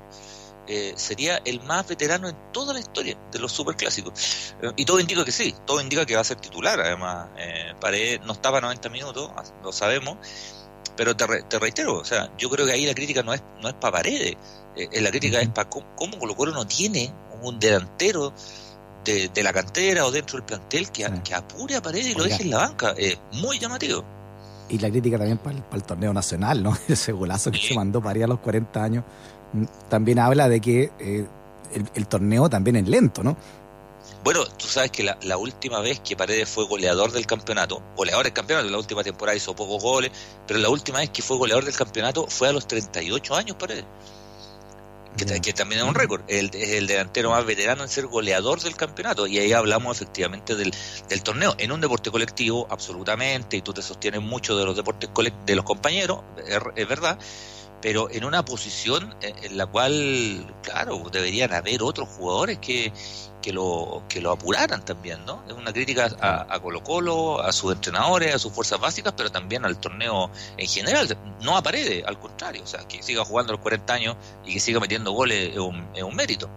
Eh, 0.68 0.94
sería 0.96 1.42
el 1.44 1.60
más 1.64 1.88
veterano 1.88 2.30
en 2.30 2.36
toda 2.52 2.74
la 2.74 2.80
historia 2.80 3.18
de 3.32 3.40
los 3.40 3.52
superclásicos. 3.52 4.56
Eh, 4.62 4.72
y 4.76 4.86
todo 4.86 5.00
indica 5.00 5.26
que 5.26 5.32
sí, 5.32 5.56
todo 5.66 5.82
indica 5.82 6.06
que 6.06 6.16
va 6.16 6.22
a 6.22 6.26
ser 6.26 6.38
titular. 6.38 6.80
Además, 6.80 7.30
eh, 7.38 7.74
Paredes 7.80 8.22
no 8.26 8.34
estaba 8.34 8.62
90 8.62 8.90
minutos, 8.90 9.32
lo 9.64 9.72
sabemos. 9.72 10.18
Pero 10.96 11.16
te, 11.16 11.26
te, 11.44 11.58
reitero, 11.58 11.98
o 11.98 12.06
sea, 12.06 12.30
yo 12.38 12.50
creo 12.50 12.66
que 12.66 12.74
ahí 12.74 12.86
la 12.86 12.94
crítica 12.94 13.24
no 13.24 13.34
es 13.34 13.42
no 13.62 13.70
es 13.70 13.76
para 13.76 13.94
Paredes, 13.94 14.36
la 14.76 15.10
crítica 15.10 15.40
es 15.40 15.48
para 15.50 15.70
cómo, 15.70 15.88
cómo 15.96 16.20
Colo 16.20 16.36
Colo 16.36 16.52
no 16.52 16.68
tiene 16.68 17.14
un 17.42 17.58
delantero 17.58 18.34
de, 19.04 19.44
la 19.44 19.54
cantera 19.54 20.06
o 20.06 20.12
dentro 20.12 20.38
del 20.38 20.46
plantel 20.46 20.92
que, 20.92 21.10
que 21.24 21.34
apure 21.34 21.76
a 21.76 21.82
Paredes 21.82 22.08
y 22.08 22.14
lo 22.14 22.24
deje 22.24 22.44
en 22.44 22.52
la 22.52 22.58
banca. 22.58 22.94
Es 22.98 23.18
muy 23.34 23.60
llamativo. 23.60 24.04
Y 24.70 24.78
la 24.78 24.90
crítica 24.90 25.18
también 25.18 25.38
para 25.38 25.58
el, 25.74 25.84
torneo 25.84 26.14
nacional, 26.14 26.64
¿no? 26.64 26.78
Ese 26.88 27.12
golazo 27.12 27.52
que 27.52 27.60
se 27.60 27.74
mandó 27.76 28.02
para 28.02 28.20
ir 28.20 28.26
a 28.26 28.28
los 28.28 28.40
40 28.40 28.84
años 28.84 29.04
mm, 29.54 29.64
también 29.90 30.20
habla 30.20 30.48
de 30.48 30.62
que 30.62 30.92
eh, 31.00 31.26
el, 31.94 32.08
torneo 32.08 32.50
también 32.50 32.78
es 32.78 32.88
lento, 32.88 33.24
¿no? 33.24 33.36
Bueno, 34.24 34.46
tú 34.46 34.68
sabes 34.68 34.92
que 34.92 35.04
la, 35.04 35.38
última 35.38 35.80
vez 35.80 36.00
que 36.00 36.16
Paredes 36.16 36.48
fue 36.48 36.68
goleador 36.68 37.12
del 37.12 37.26
campeonato, 37.26 37.82
goleador 37.96 38.26
del 38.26 38.34
campeonato, 38.34 38.70
la 38.70 38.78
última 38.78 39.04
temporada 39.04 39.36
hizo 39.36 39.56
pocos 39.56 39.82
goles, 39.82 40.12
pero 40.46 40.60
la 40.60 40.70
última 40.70 41.00
vez 41.00 41.10
que 41.10 41.24
fue 41.24 41.38
goleador 41.38 41.66
del 41.66 41.76
campeonato 41.76 42.28
fue 42.28 42.50
a 42.50 42.52
los 42.52 42.68
38 42.68 43.36
años 43.36 43.58
Paredes 43.58 43.86
que, 45.18 45.54
también 45.54 45.82
es 45.82 45.88
un 45.88 45.96
récord. 45.96 46.22
es 46.28 46.52
el 46.54 46.88
delantero 46.88 47.32
más 47.32 47.46
veterano 47.46 47.84
en 47.84 47.90
ser 47.90 48.08
goleador 48.08 48.62
del 48.62 48.76
campeonato. 48.76 49.28
Y 49.28 49.40
ahí 49.40 49.54
hablamos 49.54 49.98
efectivamente 49.98 50.56
del, 50.56 50.74
del 51.10 51.24
torneo. 51.24 51.56
En 51.58 51.72
un 51.72 51.82
deporte 51.82 52.12
colectivo, 52.12 52.68
absolutamente, 52.70 53.58
y 53.58 53.62
tú 53.62 53.74
te 53.74 53.82
sostienes 53.82 54.22
mucho 54.22 54.56
de 54.56 54.66
los 54.66 54.76
deportes 54.76 55.10
de 55.46 55.56
los 55.56 55.66
compañeros, 55.66 56.22
es 56.76 56.88
verdad 56.88 57.18
pero 57.82 58.10
en 58.12 58.24
una 58.24 58.46
posición 58.46 59.16
en 59.22 59.58
la 59.58 59.66
cual, 59.66 60.46
claro, 60.62 61.04
deberían 61.12 61.54
haber 61.54 61.82
otros 61.82 62.08
jugadores 62.10 62.60
que, 62.60 62.94
que 63.42 63.52
lo, 63.52 64.04
que 64.08 64.22
lo 64.22 64.32
apuraran 64.32 64.86
también, 64.86 65.26
¿no? 65.26 65.44
Es 65.48 65.54
una 65.54 65.74
crítica 65.74 66.10
a, 66.22 66.60
Colo 66.60 66.84
Colo, 66.84 67.42
a 67.42 67.52
sus 67.52 67.74
entrenadores, 67.74 68.36
a 68.36 68.40
sus 68.40 68.54
fuerzas 68.54 68.80
básicas, 68.80 69.14
pero 69.18 69.32
también 69.32 69.66
al 69.66 69.78
torneo 69.80 70.30
en 70.58 70.68
general. 70.68 71.18
No 71.42 71.58
a 71.58 71.64
al 72.06 72.20
contrario, 72.20 72.64
o 72.64 72.68
sea, 72.68 72.88
que 72.88 73.02
siga 73.02 73.26
jugando 73.26 73.54
a 73.54 73.56
los 73.56 73.62
40 73.62 73.94
años 73.94 74.16
y 74.46 74.54
que 74.54 74.60
siga 74.60 74.80
metiendo 74.80 75.12
goles 75.12 75.52
es 75.52 75.58
un, 75.58 75.88
es 75.96 76.04
un 76.04 76.16
mérito. 76.16 76.50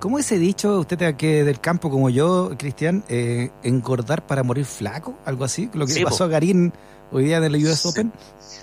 ¿Cómo 0.00 0.18
ese 0.18 0.38
dicho, 0.38 0.78
usted 0.78 1.16
que 1.16 1.42
del 1.42 1.60
campo 1.60 1.90
como 1.90 2.08
yo, 2.08 2.52
Cristian, 2.56 3.02
eh, 3.08 3.50
engordar 3.64 4.24
para 4.24 4.44
morir 4.44 4.64
flaco? 4.64 5.18
Algo 5.24 5.44
así, 5.44 5.68
lo 5.74 5.86
que 5.86 6.04
pasó 6.04 6.24
a 6.24 6.28
Garín 6.28 6.72
hoy 7.12 7.24
día 7.24 7.38
en 7.38 7.44
el 7.44 7.56
US 7.56 7.86
Open. 7.86 8.12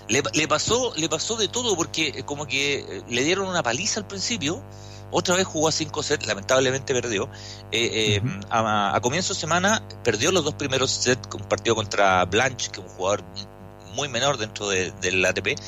Le, 0.08 0.22
le, 0.32 0.48
pasó, 0.48 0.92
le 0.96 1.08
pasó 1.08 1.36
de 1.36 1.48
todo 1.48 1.76
porque 1.76 2.08
eh, 2.08 2.22
como 2.24 2.46
que 2.46 2.78
eh, 2.78 3.02
le 3.08 3.24
dieron 3.24 3.48
una 3.48 3.62
paliza 3.62 4.00
al 4.00 4.06
principio, 4.06 4.62
otra 5.10 5.36
vez 5.36 5.46
jugó 5.46 5.68
a 5.68 5.72
5 5.72 6.02
sets, 6.02 6.26
lamentablemente 6.26 6.94
perdió. 6.94 7.28
Eh, 7.72 8.20
a, 8.50 8.98
comienzo 9.02 9.34
de 9.34 9.40
semana 9.40 9.82
perdió 10.02 10.32
los 10.32 10.44
dos 10.44 10.54
primeros 10.54 10.90
sets, 10.90 11.28
un 11.34 11.44
partido 11.48 11.74
contra 11.74 12.24
Blanche, 12.24 12.70
que 12.70 12.80
es 12.80 12.86
un 12.86 12.92
jugador 12.92 13.22
muy 13.94 14.08
menor 14.08 14.36
dentro 14.36 14.68
de, 14.68 14.92
del 15.00 15.24
ATP. 15.24 15.58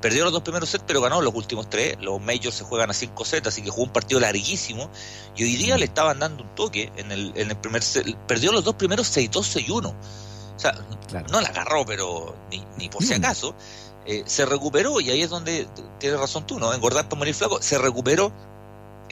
Perdió 0.00 0.24
los 0.24 0.32
dos 0.32 0.42
primeros 0.42 0.68
sets, 0.68 0.84
pero 0.86 1.00
ganó 1.00 1.20
los 1.22 1.34
últimos 1.34 1.70
tres. 1.70 1.96
Los 2.00 2.20
majors 2.20 2.54
se 2.54 2.64
juegan 2.64 2.90
a 2.90 2.94
5 2.94 3.24
sets, 3.24 3.46
así 3.46 3.62
que 3.62 3.70
jugó 3.70 3.84
un 3.84 3.92
partido 3.92 4.20
larguísimo. 4.20 4.90
Y 5.36 5.44
hoy 5.44 5.56
día 5.56 5.78
le 5.78 5.86
estaban 5.86 6.18
dando 6.18 6.42
un 6.44 6.54
toque 6.54 6.92
en 6.96 7.12
el, 7.12 7.32
en 7.34 7.50
el 7.50 7.56
primer 7.56 7.82
set. 7.82 8.14
Perdió 8.26 8.52
los 8.52 8.64
dos 8.64 8.74
primeros 8.74 9.14
6-2, 9.16 9.66
6-1. 9.66 9.94
O 10.56 10.58
sea, 10.58 10.74
no 11.30 11.40
la 11.40 11.48
agarró, 11.48 11.84
pero 11.84 12.34
ni, 12.50 12.64
ni 12.78 12.88
por 12.88 13.04
si 13.04 13.14
acaso. 13.14 13.54
Eh, 14.06 14.22
se 14.24 14.46
recuperó 14.46 15.00
y 15.00 15.10
ahí 15.10 15.22
es 15.22 15.30
donde 15.30 15.66
tienes 15.98 16.20
razón 16.20 16.46
tú, 16.46 16.60
¿no? 16.60 16.72
Engordar 16.72 17.08
para 17.08 17.18
morir 17.18 17.34
flaco, 17.34 17.60
se 17.60 17.76
recuperó, 17.76 18.32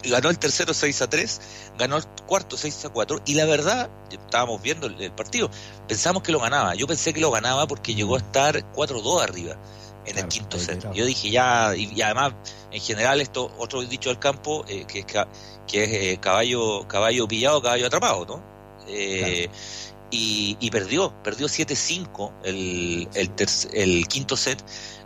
ganó 0.04 0.30
el 0.30 0.38
tercero 0.38 0.72
6 0.72 1.02
a 1.02 1.10
3, 1.10 1.40
ganó 1.78 1.96
el 1.96 2.06
cuarto 2.26 2.56
6 2.56 2.84
a 2.84 2.88
4 2.90 3.22
y 3.26 3.34
la 3.34 3.44
verdad, 3.44 3.90
estábamos 4.10 4.62
viendo 4.62 4.86
el, 4.86 5.10
partido, 5.10 5.50
pensamos 5.88 6.22
que 6.22 6.30
lo 6.30 6.38
ganaba, 6.38 6.76
yo 6.76 6.86
pensé 6.86 7.12
que 7.12 7.20
lo 7.20 7.32
ganaba 7.32 7.66
porque 7.66 7.96
llegó 7.96 8.14
a 8.14 8.18
estar 8.18 8.54
4-2 8.72 9.22
arriba 9.22 9.56
en 10.06 10.18
el 10.18 10.28
quinto 10.28 10.58
set. 10.58 10.92
Yo 10.92 11.06
dije 11.06 11.30
ya, 11.30 11.74
y, 11.74 12.00
además, 12.00 12.34
en 12.70 12.80
general, 12.80 13.20
esto, 13.20 13.50
otro 13.58 13.82
dicho 13.82 14.10
del 14.10 14.18
campo, 14.18 14.64
eh, 14.68 14.84
que 14.86 15.00
es, 15.00 15.06
que 15.66 15.84
es 15.84 15.90
eh, 15.90 16.18
caballo, 16.20 16.86
caballo 16.86 17.26
pillado, 17.26 17.62
caballo 17.62 17.86
atrapado, 17.86 18.26
¿no? 18.26 18.42
Eh, 18.86 19.48
y, 20.14 20.70
perdió, 20.70 21.12
perdió 21.22 21.46
7-5 21.46 22.32
el, 22.44 23.08
el, 23.14 23.30
el, 23.72 24.08
quinto 24.08 24.36
set. 24.36 24.62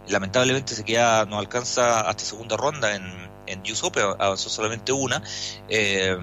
Lamentablemente 0.09 0.75
se 0.75 0.85
queda, 0.85 1.25
no 1.25 1.39
alcanza 1.39 2.01
hasta 2.01 2.25
segunda 2.25 2.57
ronda 2.57 2.95
en, 2.95 3.05
en 3.47 3.61
US 3.71 3.83
Open, 3.85 4.05
avanzó 4.19 4.49
solamente 4.51 4.93
una. 4.93 5.23
Eh, 5.69 6.17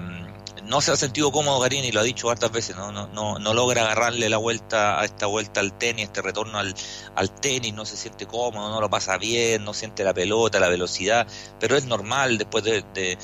no 0.66 0.80
se 0.80 0.92
ha 0.92 0.96
sentido 0.96 1.30
cómodo 1.30 1.60
Garini, 1.60 1.92
lo 1.92 2.00
ha 2.00 2.02
dicho 2.02 2.30
hartas 2.30 2.50
veces, 2.50 2.76
¿no? 2.76 2.92
No, 2.92 3.06
no, 3.08 3.38
no 3.38 3.54
logra 3.54 3.82
agarrarle 3.82 4.28
la 4.28 4.36
vuelta 4.36 5.00
a 5.00 5.04
esta 5.04 5.26
vuelta 5.26 5.60
al 5.60 5.76
tenis, 5.78 6.06
este 6.06 6.22
retorno 6.22 6.58
al, 6.58 6.74
al 7.14 7.30
tenis, 7.30 7.72
no 7.72 7.84
se 7.84 7.96
siente 7.96 8.26
cómodo, 8.26 8.68
no 8.70 8.80
lo 8.80 8.90
pasa 8.90 9.16
bien, 9.18 9.64
no 9.64 9.72
siente 9.72 10.04
la 10.04 10.12
pelota, 10.12 10.58
la 10.60 10.68
velocidad, 10.68 11.26
pero 11.60 11.76
es 11.76 11.86
normal 11.86 12.38
después 12.38 12.64
de, 12.64 12.84
de, 12.94 13.18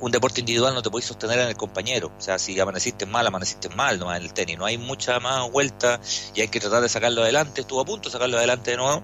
un 0.00 0.12
deporte 0.12 0.40
individual 0.40 0.74
no 0.74 0.82
te 0.82 0.90
puedes 0.90 1.06
sostener 1.06 1.38
en 1.38 1.48
el 1.48 1.56
compañero, 1.56 2.12
o 2.16 2.20
sea, 2.20 2.38
si 2.38 2.58
amaneciste 2.58 3.06
mal, 3.06 3.26
amaneciste 3.26 3.68
mal 3.70 3.98
nomás 3.98 4.18
en 4.18 4.24
el 4.24 4.32
tenis, 4.32 4.58
no 4.58 4.66
hay 4.66 4.78
mucha 4.78 5.18
más 5.20 5.50
vuelta 5.50 6.00
y 6.34 6.42
hay 6.42 6.48
que 6.48 6.60
tratar 6.60 6.82
de 6.82 6.88
sacarlo 6.88 7.22
adelante, 7.22 7.62
estuvo 7.62 7.80
a 7.80 7.84
punto 7.84 8.08
de 8.08 8.12
sacarlo 8.12 8.36
adelante 8.38 8.72
de 8.72 8.76
nuevo, 8.76 9.02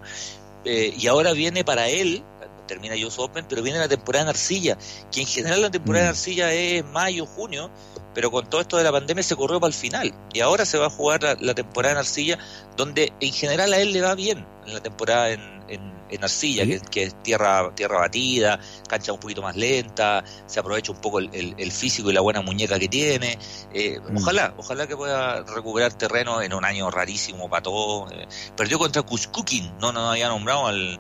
eh, 0.65 0.95
y 0.97 1.07
ahora 1.07 1.33
viene 1.33 1.65
para 1.65 1.89
él 1.89 2.25
termina 2.69 2.95
US 3.05 3.19
Open, 3.19 3.45
pero 3.49 3.63
viene 3.63 3.81
la 3.81 3.89
temporada 3.89 4.23
en 4.23 4.29
arcilla, 4.29 4.79
que 5.11 5.23
en 5.23 5.27
general 5.27 5.63
la 5.63 5.71
temporada 5.71 6.05
en 6.05 6.11
mm. 6.11 6.15
arcilla 6.15 6.53
es 6.53 6.85
mayo, 6.85 7.27
junio, 7.27 7.71
pero 8.15 8.31
con 8.31 8.49
todo 8.49 8.61
esto 8.61 8.77
de 8.77 8.85
la 8.85 8.93
pandemia 8.93 9.23
se 9.23 9.37
corrió 9.37 9.61
para 9.61 9.69
el 9.69 9.75
final. 9.75 10.15
Y 10.33 10.41
ahora 10.41 10.65
se 10.65 10.79
va 10.79 10.87
a 10.87 10.91
jugar 10.91 11.37
la, 11.41 11.55
temporada 11.55 11.93
en 11.93 11.99
arcilla, 11.99 12.39
donde 12.77 13.13
en 13.21 13.33
general 13.33 13.73
a 13.73 13.79
él 13.79 13.93
le 13.93 14.01
va 14.01 14.15
bien 14.15 14.47
en 14.67 14.75
la 14.75 14.81
temporada 14.81 15.31
en, 15.31 15.41
en, 15.69 16.25
arcilla, 16.25 16.65
que, 16.91 17.05
es 17.05 17.23
tierra, 17.23 17.73
tierra 17.75 18.01
batida, 18.01 18.59
cancha 18.89 19.13
un 19.13 19.21
poquito 19.21 19.43
más 19.43 19.55
lenta, 19.55 20.25
se 20.47 20.59
aprovecha 20.59 20.91
un 20.91 21.01
poco 21.01 21.21
el, 21.21 21.73
físico 21.73 22.11
y 22.11 22.13
la 22.13 22.21
buena 22.21 22.41
muñeca 22.41 22.79
que 22.79 22.89
tiene. 22.89 23.39
Eh, 23.73 24.01
mm. 24.01 24.17
Ojalá, 24.17 24.55
ojalá 24.57 24.87
que 24.87 24.97
pueda 24.97 25.43
recuperar 25.43 25.93
terreno 25.93 26.43
en 26.43 26.55
un 26.55 26.65
año 26.65 26.91
rarísimo 26.91 27.49
para 27.49 27.63
todos. 27.63 28.11
Eh, 28.13 28.27
perdió 28.57 28.79
contra 28.79 29.03
Kushkukin, 29.03 29.79
no 29.79 29.93
nos 29.93 30.11
había 30.11 30.29
nombrado 30.29 30.67
al 30.67 30.99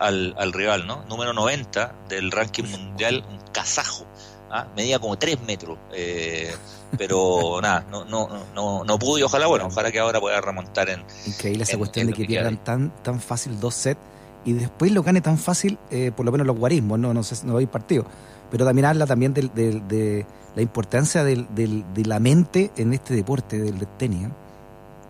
al, 0.00 0.34
al 0.38 0.52
rival, 0.52 0.86
¿no? 0.86 1.04
Número 1.08 1.32
90 1.32 1.94
del 2.08 2.30
ranking 2.32 2.64
mundial, 2.64 3.24
un 3.28 3.38
kazajo. 3.52 4.06
¿ah? 4.50 4.66
Medía 4.74 4.98
como 4.98 5.16
3 5.16 5.42
metros. 5.42 5.78
Eh, 5.92 6.52
pero 6.98 7.58
nada, 7.62 7.86
no, 7.90 8.04
no, 8.04 8.28
no, 8.54 8.84
no 8.84 8.98
pudo 8.98 9.18
y 9.18 9.22
ojalá, 9.22 9.46
bueno, 9.46 9.66
ojalá 9.66 9.92
que 9.92 10.00
ahora 10.00 10.20
pueda 10.20 10.40
remontar 10.40 10.88
en. 10.88 11.04
Increíble 11.26 11.62
esa 11.62 11.78
cuestión 11.78 12.08
de 12.08 12.12
que 12.14 12.24
pierdan 12.24 12.56
tan, 12.64 12.90
tan 13.02 13.20
fácil 13.20 13.60
dos 13.60 13.74
sets 13.74 14.00
y 14.44 14.54
después 14.54 14.90
lo 14.92 15.02
gane 15.02 15.20
tan 15.20 15.38
fácil, 15.38 15.78
eh, 15.90 16.12
por 16.16 16.24
lo 16.24 16.32
menos 16.32 16.46
los 16.46 16.56
guarismos, 16.56 16.98
no, 16.98 17.12
no 17.12 17.22
sé, 17.22 17.46
no 17.46 17.58
hay 17.58 17.66
partido. 17.66 18.04
Pero 18.50 18.64
también 18.64 18.86
habla 18.86 19.06
también 19.06 19.34
de, 19.34 19.42
de, 19.48 20.26
la 20.56 20.62
importancia 20.62 21.22
de 21.22 21.84
la 22.04 22.18
mente 22.18 22.70
en 22.76 22.92
este 22.92 23.14
deporte 23.14 23.58
del 23.58 23.86
tenis. 23.98 24.26
¿eh? 24.26 24.30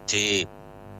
Sí, 0.06 0.48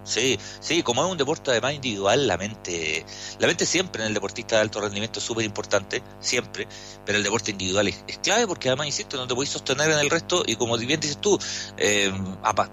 Sí, 0.02 0.38
sí, 0.60 0.82
como 0.82 1.04
es 1.04 1.10
un 1.10 1.18
deporte 1.18 1.50
además 1.50 1.74
individual, 1.74 2.26
la 2.26 2.36
mente, 2.38 3.04
la 3.38 3.46
mente 3.46 3.66
siempre 3.66 4.02
en 4.02 4.08
el 4.08 4.14
deportista 4.14 4.56
de 4.56 4.62
alto 4.62 4.80
rendimiento 4.80 5.18
es 5.18 5.24
súper 5.24 5.44
importante, 5.44 6.02
siempre, 6.20 6.66
pero 7.04 7.18
el 7.18 7.24
deporte 7.24 7.50
individual 7.50 7.88
es, 7.88 8.18
clave 8.22 8.46
porque 8.46 8.68
además, 8.68 8.86
insisto, 8.86 9.16
no 9.16 9.26
te 9.26 9.34
puedes 9.34 9.50
sostener 9.50 9.90
en 9.90 9.98
el 9.98 10.10
resto 10.10 10.42
y 10.46 10.56
como 10.56 10.76
bien 10.78 11.00
dices 11.00 11.18
tú, 11.18 11.38
eh, 11.76 12.12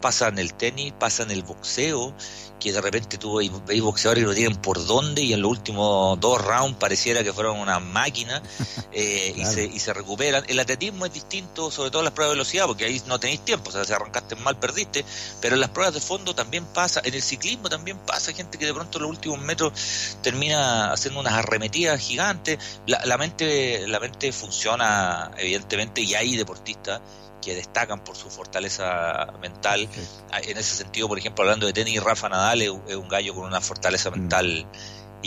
pasa 0.01 0.29
en 0.29 0.39
el 0.39 0.53
tenis, 0.53 0.93
pasa 0.97 1.23
en 1.23 1.31
el 1.31 1.43
boxeo, 1.43 2.13
que 2.59 2.71
de 2.71 2.81
repente 2.81 3.17
tú 3.17 3.35
veis, 3.35 3.81
boxeadores 3.81 4.23
que 4.23 4.27
no 4.27 4.33
tienen 4.33 4.57
por 4.57 4.85
dónde 4.85 5.21
y 5.21 5.33
en 5.33 5.41
los 5.41 5.51
últimos 5.51 6.19
dos 6.19 6.43
rounds 6.43 6.77
pareciera 6.77 7.23
que 7.23 7.33
fueron 7.33 7.59
una 7.59 7.79
máquina 7.79 8.41
eh, 8.91 9.33
y, 9.35 9.45
se, 9.45 9.65
y 9.65 9.79
se 9.79 9.93
recuperan. 9.93 10.43
El 10.47 10.59
atletismo 10.59 11.05
es 11.05 11.13
distinto, 11.13 11.71
sobre 11.71 11.91
todo 11.91 12.01
en 12.01 12.05
las 12.05 12.13
pruebas 12.13 12.31
de 12.31 12.37
velocidad, 12.37 12.65
porque 12.65 12.85
ahí 12.85 13.01
no 13.05 13.19
tenéis 13.19 13.41
tiempo, 13.41 13.69
o 13.69 13.71
sea, 13.71 13.85
si 13.85 13.93
arrancaste 13.93 14.35
mal 14.35 14.57
perdiste, 14.57 15.05
pero 15.41 15.55
en 15.55 15.61
las 15.61 15.69
pruebas 15.69 15.93
de 15.93 16.01
fondo 16.01 16.33
también 16.33 16.65
pasa, 16.65 17.01
en 17.03 17.13
el 17.13 17.21
ciclismo 17.27 17.69
también 17.69 17.97
pasa, 17.99 18.33
gente 18.33 18.57
que 18.57 18.65
de 18.65 18.73
pronto 18.73 18.97
en 18.97 19.03
los 19.03 19.11
últimos 19.11 19.39
metros 19.39 20.17
termina 20.21 20.91
haciendo 20.91 21.19
unas 21.19 21.33
arremetidas 21.33 21.99
gigantes, 21.99 22.57
la, 22.85 23.05
la 23.05 23.17
mente, 23.17 23.87
la 23.87 23.99
mente 23.99 24.31
funciona 24.31 25.31
evidentemente 25.37 26.01
y 26.01 26.15
hay 26.15 26.35
deportistas 26.35 27.01
que 27.41 27.55
destacan 27.55 28.03
por 28.03 28.15
su 28.15 28.29
fortaleza 28.29 29.27
mental. 29.39 29.87
Ah, 30.31 30.39
en 30.41 30.57
ese 30.57 30.75
sentido, 30.75 31.07
por 31.07 31.17
ejemplo, 31.17 31.43
hablando 31.43 31.65
de 31.65 31.73
tenis, 31.73 32.03
Rafa 32.03 32.29
Nadal 32.29 32.61
es, 32.61 32.69
un 32.69 33.07
gallo 33.07 33.33
con 33.35 33.45
una 33.45 33.61
fortaleza 33.61 34.09
mm. 34.09 34.13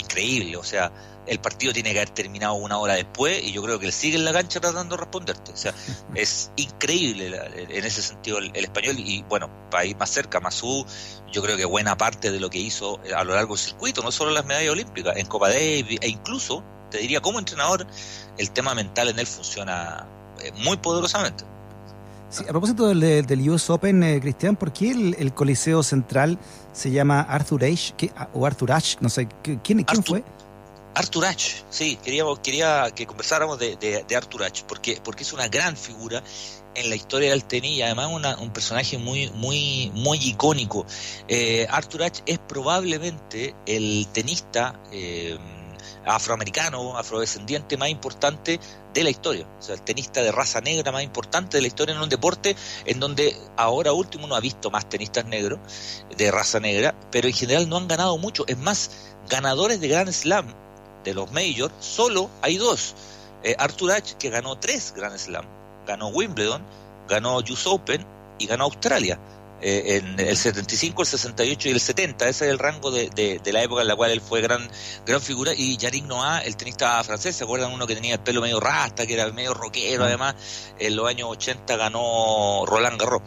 Increíble, 0.00 0.57
o 0.57 0.64
sea, 0.64 0.92
el 1.26 1.38
partido 1.38 1.73
tiene 1.73 1.92
que 1.92 1.99
haber 1.99 2.11
terminado 2.11 2.54
una 2.54 2.78
hora 2.78 2.95
después 2.95 3.42
y 3.42 3.52
yo 3.52 3.62
creo 3.62 3.78
que 3.78 3.87
él 3.87 3.92
sigue 3.92 4.16
en 4.16 4.25
la 4.25 4.33
cancha 4.33 4.61
tratando 4.61 4.97
de 4.97 5.00
responderte. 5.00 5.52
O 5.52 5.57
sea, 5.57 5.75
es 6.14 6.50
increíble 6.57 7.38
en 7.54 7.85
ese 7.85 8.02
sentido 8.02 8.38
el, 8.38 8.50
español 8.54 8.97
y 8.99 9.23
bueno, 9.23 9.49
para 9.71 9.85
ir 9.85 9.97
más 9.97 10.11
cerca, 10.11 10.40
Masú, 10.40 10.85
yo 11.30 11.42
creo 11.42 11.57
que 11.57 11.64
buena 11.64 11.97
parte 11.97 12.33
de 12.33 12.40
lo 12.40 12.50
que 12.50 12.59
hizo 12.59 13.00
a 13.14 13.25
lo 13.25 13.35
largo 13.35 13.54
del 13.54 13.64
circuito, 13.64 14.02
no 14.02 14.11
solo 14.11 14.30
las 14.30 14.45
medallas 14.45 14.73
olímpicas, 14.73 15.16
en 15.16 15.26
Copa 15.26 15.49
Davis 15.49 15.99
e 16.00 16.09
incluso, 16.09 16.64
te 16.90 16.99
diría 16.99 17.21
como 17.21 17.38
entrenador, 17.38 17.87
el 18.37 18.50
tema 18.50 18.75
mental 18.75 19.09
en 19.09 19.19
él 19.19 19.26
funciona 19.26 20.07
eh, 20.40 20.52
muy 20.57 20.78
poderosamente. 20.78 21.45
Sí, 22.30 22.44
a 22.44 22.49
propósito 22.49 22.87
del, 22.87 23.26
del 23.26 23.50
US 23.50 23.68
Open, 23.70 24.02
eh, 24.04 24.20
Cristian, 24.20 24.54
¿por 24.54 24.72
qué 24.72 24.90
el, 24.90 25.34
Coliseo 25.34 25.82
Central 25.82 26.38
se 26.72 26.92
llama 26.92 27.20
Arthur 27.22 27.64
Ashe 27.64 27.92
o 28.32 28.46
Arthur 28.46 28.70
Ashe? 28.70 28.96
No 29.00 29.08
sé, 29.08 29.26
¿quién, 29.42 29.82
quién 29.82 30.04
fue? 30.04 30.22
Arthur 30.94 31.26
Ashe, 31.26 31.64
sí, 31.70 31.99
queríamos, 32.02 32.38
quería 32.38 32.90
que 32.94 33.06
conversáramos 33.06 33.58
de, 33.58 33.76
de, 33.76 34.16
Arthur 34.16 34.44
Ashe, 34.44 34.64
porque, 34.66 35.00
porque 35.02 35.25
es 35.25 35.32
una 35.32 35.49
gran 35.49 35.76
figura 35.76 36.22
en 36.76 36.88
la 36.88 36.94
historia 36.94 37.30
del 37.30 37.44
tenis 37.44 37.78
y 37.78 37.82
además 37.82 38.08
un 38.40 38.50
personaje 38.50 38.96
muy, 38.96 39.28
muy, 39.30 39.90
muy 39.94 40.18
icónico. 40.18 40.87
Eh, 41.26 41.66
Arthur 41.68 42.04
Ashe 42.04 42.22
es 42.26 42.38
probablemente 42.38 43.56
el 43.66 44.06
tenista 44.12 44.78
eh, 44.92 45.37
afroamericano, 46.04 46.96
afrodescendiente 46.96 47.76
más 47.76 47.88
importante 47.88 48.60
de 48.92 49.04
la 49.04 49.10
historia, 49.10 49.46
o 49.58 49.62
sea, 49.62 49.75
el 49.75 49.82
tenista 49.82 50.22
de 50.22 50.32
raza 50.32 50.60
negra 50.60 50.90
más 50.90 51.02
importante 51.02 51.56
de 51.56 51.62
la 51.62 51.68
historia 51.68 51.94
en 51.94 52.00
un 52.00 52.08
deporte 52.08 52.56
en 52.84 52.99
donde 52.99 53.37
ahora 53.56 53.92
último 53.92 54.26
no 54.26 54.34
ha 54.34 54.40
visto 54.40 54.70
más 54.70 54.88
tenistas 54.88 55.25
negros 55.26 55.60
de 56.16 56.30
raza 56.30 56.58
negra, 56.60 56.94
pero 57.10 57.28
en 57.28 57.34
general 57.34 57.68
no 57.68 57.76
han 57.76 57.88
ganado 57.88 58.18
mucho. 58.18 58.44
Es 58.49 58.58
más, 58.58 58.90
ganadores 59.28 59.80
de 59.80 59.88
Grand 59.88 60.10
Slam 60.10 60.46
de 61.04 61.14
los 61.14 61.30
majors, 61.32 61.72
solo 61.80 62.30
hay 62.42 62.56
dos. 62.56 62.94
Eh, 63.42 63.54
Arthur 63.58 63.92
Ashe, 63.92 64.16
que 64.18 64.28
ganó 64.28 64.58
tres 64.58 64.92
Grand 64.94 65.16
Slam, 65.16 65.44
ganó 65.87 66.08
Wimbledon, 66.08 66.62
ganó 67.08 67.38
US 67.38 67.66
Open 67.66 68.04
y 68.38 68.46
ganó 68.46 68.64
Australia. 68.64 69.18
Eh, 69.62 69.97
en 69.97 70.19
el 70.19 70.37
75, 70.37 71.02
el 71.02 71.09
68 71.09 71.69
y 71.69 71.73
el 71.73 71.81
70. 71.81 72.29
Ese 72.29 72.47
es 72.47 72.50
el 72.50 72.59
rango 72.59 72.90
de, 72.90 73.11
de, 73.11 73.52
la 73.52 73.62
época 73.62 73.83
en 73.83 73.88
la 73.88 73.97
cual 73.97 74.11
él 74.11 74.21
fue 74.21 74.40
gran, 74.40 74.69
gran 75.07 75.21
figura. 75.21 75.52
Y 75.55 75.76
Yannick 75.76 76.05
Noah, 76.07 76.40
el 76.40 76.57
tenista 76.57 77.02
francés, 77.05 77.37
¿se 77.37 77.45
acuerdan 77.45 77.73
uno 77.73 77.87
que 77.87 77.95
tenía 77.95 78.14
el 78.14 78.21
pelo 78.21 78.40
medio 78.40 78.61
rasta, 78.61 79.07
que 79.07 79.14
era 79.14 79.31
medio 79.33 79.55
rockero 79.55 80.05
además? 80.05 80.35
En 80.79 80.97
los 80.97 81.07
años 81.07 81.29
80 81.31 81.76
ganó 81.76 82.64
Roland 82.67 82.99
Garros. 82.99 83.23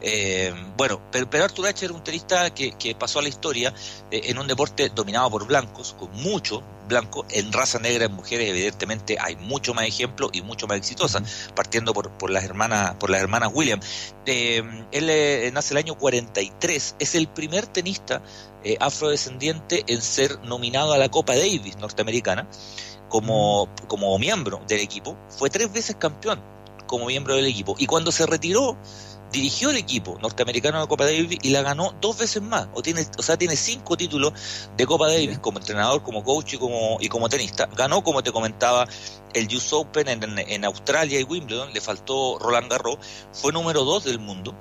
Eh, 0.00 0.54
bueno, 0.76 1.00
pero, 1.10 1.28
pero 1.28 1.44
Arthur 1.44 1.66
Ashe 1.66 1.86
era 1.86 1.94
un 1.94 2.04
tenista 2.04 2.50
que, 2.50 2.72
que 2.72 2.94
pasó 2.94 3.18
a 3.18 3.22
la 3.22 3.28
historia 3.28 3.72
eh, 4.10 4.22
en 4.24 4.38
un 4.38 4.46
deporte 4.46 4.90
dominado 4.90 5.30
por 5.30 5.46
blancos, 5.46 5.94
con 5.98 6.10
mucho, 6.12 6.62
blanco. 6.88 7.24
En 7.30 7.52
raza 7.52 7.78
negra, 7.78 8.06
en 8.06 8.12
mujeres, 8.12 8.48
evidentemente 8.48 9.16
hay 9.20 9.36
mucho 9.36 9.74
más 9.74 9.86
ejemplos 9.86 10.30
y 10.32 10.42
mucho 10.42 10.66
más 10.66 10.78
exitosas, 10.78 11.50
partiendo 11.54 11.92
por, 11.92 12.10
por, 12.10 12.30
las 12.30 12.44
hermanas 12.44 12.94
por 12.94 13.10
las 13.10 13.20
hermanas 13.20 13.50
Williams. 13.52 14.14
Eh, 14.26 14.62
él 14.92 15.10
eh, 15.10 15.50
nace 15.52 15.74
el 15.74 15.78
año 15.78 15.94
43, 15.96 16.96
es 16.98 17.14
el 17.14 17.28
primer 17.28 17.66
tenista 17.66 18.22
eh, 18.64 18.76
afrodescendiente 18.80 19.84
en 19.86 20.02
ser 20.02 20.40
nominado 20.40 20.92
a 20.92 20.98
la 20.98 21.08
Copa 21.08 21.36
Davis 21.36 21.76
norteamericana 21.76 22.48
como, 23.08 23.68
como 23.86 24.18
miembro 24.18 24.60
del 24.66 24.80
equipo. 24.80 25.16
Fue 25.28 25.50
tres 25.50 25.72
veces 25.72 25.96
campeón 25.96 26.42
como 26.86 27.06
miembro 27.06 27.36
del 27.36 27.46
equipo. 27.46 27.76
Y 27.78 27.86
cuando 27.86 28.10
se 28.10 28.26
retiró, 28.26 28.76
dirigió 29.32 29.70
el 29.70 29.76
equipo 29.76 30.18
norteamericano 30.20 30.80
de 30.80 30.88
Copa 30.88 31.04
Davis 31.04 31.38
y 31.42 31.50
la 31.50 31.62
ganó 31.62 31.94
dos 32.00 32.18
veces 32.18 32.42
más. 32.42 32.68
O, 32.74 32.82
tiene, 32.82 33.06
o 33.16 33.22
sea, 33.22 33.36
tiene 33.36 33.56
cinco 33.56 33.96
títulos 33.96 34.32
de 34.76 34.86
Copa 34.86 35.08
Davis 35.08 35.38
como 35.38 35.58
entrenador, 35.58 36.02
como 36.02 36.24
coach 36.24 36.54
y 36.54 36.58
como, 36.58 36.98
y 37.00 37.08
como 37.08 37.28
tenista. 37.28 37.66
Ganó, 37.66 38.02
como 38.02 38.22
te 38.22 38.32
comentaba, 38.32 38.86
el 39.34 39.46
US 39.54 39.72
Open 39.72 40.08
en, 40.08 40.64
Australia 40.64 41.20
y 41.20 41.24
Wimbledon. 41.24 41.72
Le 41.72 41.80
faltó 41.80 42.38
Roland 42.38 42.70
Garros. 42.70 42.98
Fue 43.32 43.52
número 43.52 43.84
dos 43.84 44.04
del 44.04 44.18
mundo. 44.18 44.54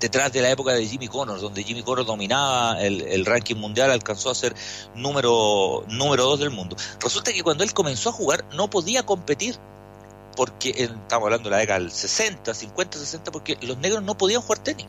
Detrás 0.00 0.32
de 0.32 0.42
la 0.42 0.50
época 0.50 0.72
de 0.72 0.86
Jimmy 0.86 1.08
Connors, 1.08 1.40
donde 1.40 1.62
Jimmy 1.62 1.82
Connors 1.82 2.06
dominaba 2.06 2.82
el, 2.82 3.24
ranking 3.24 3.54
mundial, 3.54 3.90
alcanzó 3.90 4.28
a 4.28 4.34
ser 4.34 4.54
número, 4.94 5.84
número 5.88 6.24
dos 6.24 6.40
del 6.40 6.50
mundo. 6.50 6.76
Resulta 7.00 7.32
que 7.32 7.42
cuando 7.42 7.64
él 7.64 7.72
comenzó 7.72 8.10
a 8.10 8.12
jugar 8.12 8.44
no 8.52 8.68
podía 8.68 9.06
competir 9.06 9.58
porque 10.36 10.70
estamos 10.76 11.26
hablando 11.26 11.48
de 11.48 11.50
la 11.50 11.58
década 11.58 11.80
del 11.80 11.90
60, 11.90 12.54
50, 12.54 12.98
60, 12.98 13.32
porque 13.32 13.58
los 13.62 13.78
negros 13.78 14.02
no 14.02 14.16
podían 14.16 14.42
jugar 14.42 14.58
tenis 14.58 14.86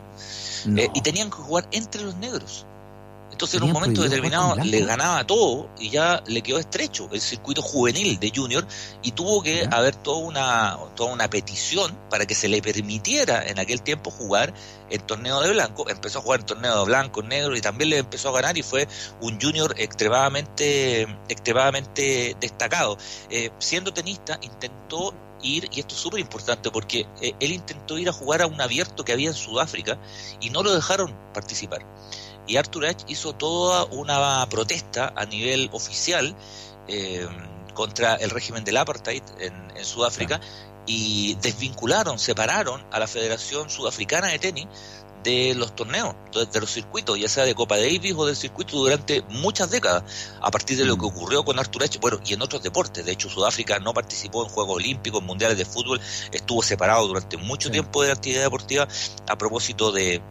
eh, 0.76 0.88
y 0.94 1.00
tenían 1.00 1.30
que 1.30 1.36
jugar 1.36 1.66
entre 1.72 2.02
los 2.02 2.16
negros. 2.16 2.66
Entonces 3.36 3.58
en 3.58 3.64
un 3.64 3.72
momento 3.72 4.00
determinado 4.00 4.56
le 4.56 4.80
ganaba 4.86 5.22
todo 5.26 5.68
y 5.78 5.90
ya 5.90 6.22
le 6.26 6.40
quedó 6.40 6.58
estrecho 6.58 7.06
el 7.12 7.20
circuito 7.20 7.60
juvenil 7.60 8.18
de 8.18 8.32
Junior 8.34 8.66
y 9.02 9.12
tuvo 9.12 9.42
que 9.42 9.68
haber 9.70 9.94
toda 9.94 10.16
una, 10.24 10.78
toda 10.94 11.12
una 11.12 11.28
petición 11.28 11.94
para 12.08 12.24
que 12.24 12.34
se 12.34 12.48
le 12.48 12.62
permitiera 12.62 13.46
en 13.46 13.58
aquel 13.58 13.82
tiempo 13.82 14.10
jugar 14.10 14.54
en 14.88 15.02
torneo 15.02 15.42
de 15.42 15.50
blanco. 15.50 15.86
Empezó 15.90 16.20
a 16.20 16.22
jugar 16.22 16.40
en 16.40 16.46
torneo 16.46 16.78
de 16.78 16.84
blanco, 16.86 17.22
negro 17.22 17.54
y 17.54 17.60
también 17.60 17.90
le 17.90 17.98
empezó 17.98 18.30
a 18.30 18.32
ganar 18.32 18.56
y 18.56 18.62
fue 18.62 18.88
un 19.20 19.38
Junior 19.38 19.74
extremadamente, 19.76 21.02
extremadamente 21.28 22.38
destacado. 22.40 22.96
Eh, 23.28 23.50
siendo 23.58 23.92
tenista 23.92 24.38
intentó 24.40 25.12
ir, 25.42 25.68
y 25.72 25.80
esto 25.80 25.94
es 25.94 26.00
súper 26.00 26.20
importante 26.20 26.70
porque 26.70 27.06
eh, 27.20 27.34
él 27.38 27.52
intentó 27.52 27.98
ir 27.98 28.08
a 28.08 28.12
jugar 28.12 28.40
a 28.40 28.46
un 28.46 28.62
abierto 28.62 29.04
que 29.04 29.12
había 29.12 29.28
en 29.28 29.34
Sudáfrica 29.34 29.98
y 30.40 30.48
no 30.48 30.62
lo 30.62 30.74
dejaron 30.74 31.14
participar. 31.34 31.84
Y 32.46 32.56
Arthur 32.56 32.86
Ashe 32.86 33.04
hizo 33.08 33.34
toda 33.34 33.84
una 33.86 34.46
protesta 34.48 35.12
a 35.16 35.24
nivel 35.26 35.68
oficial 35.72 36.34
eh, 36.88 37.26
contra 37.74 38.14
el 38.14 38.30
régimen 38.30 38.64
del 38.64 38.76
apartheid 38.76 39.22
en, 39.38 39.66
Sudáfrica 39.84 40.40
y 40.86 41.34
desvincularon, 41.42 42.18
separaron 42.18 42.84
a 42.90 42.98
la 42.98 43.06
Federación 43.06 43.68
Sudafricana 43.68 44.28
de 44.28 44.38
Tenis 44.38 44.66
de 45.22 45.54
los 45.56 45.74
torneos, 45.74 46.14
de 46.32 46.60
los 46.60 46.70
circuitos, 46.70 47.18
ya 47.18 47.28
sea 47.28 47.44
de 47.44 47.54
Copa 47.54 47.76
Davis 47.76 48.14
o 48.16 48.26
del 48.26 48.36
circuito 48.36 48.76
durante 48.76 49.22
muchas 49.22 49.70
décadas, 49.70 50.04
a 50.40 50.50
partir 50.52 50.78
de 50.78 50.84
lo 50.84 50.96
que 50.96 51.02
mm. 51.02 51.08
ocurrió 51.08 51.44
con 51.44 51.58
Arthur 51.58 51.82
Ashe, 51.82 51.98
bueno, 51.98 52.20
y 52.24 52.34
en 52.34 52.42
otros 52.42 52.62
deportes. 52.62 53.04
De 53.04 53.12
hecho, 53.12 53.28
Sudáfrica 53.28 53.80
no 53.80 53.92
participó 53.92 54.44
en 54.44 54.50
Juegos 54.50 54.76
Olímpicos, 54.76 55.22
Mundiales 55.22 55.58
de 55.58 55.64
Fútbol, 55.64 56.00
estuvo 56.30 56.62
separado 56.62 57.08
durante 57.08 57.36
mucho 57.36 57.70
tiempo 57.72 58.02
de 58.02 58.08
la 58.08 58.14
actividad 58.14 58.42
deportiva 58.42 58.86
a 59.28 59.36
propósito 59.36 59.90
de, 59.90 60.22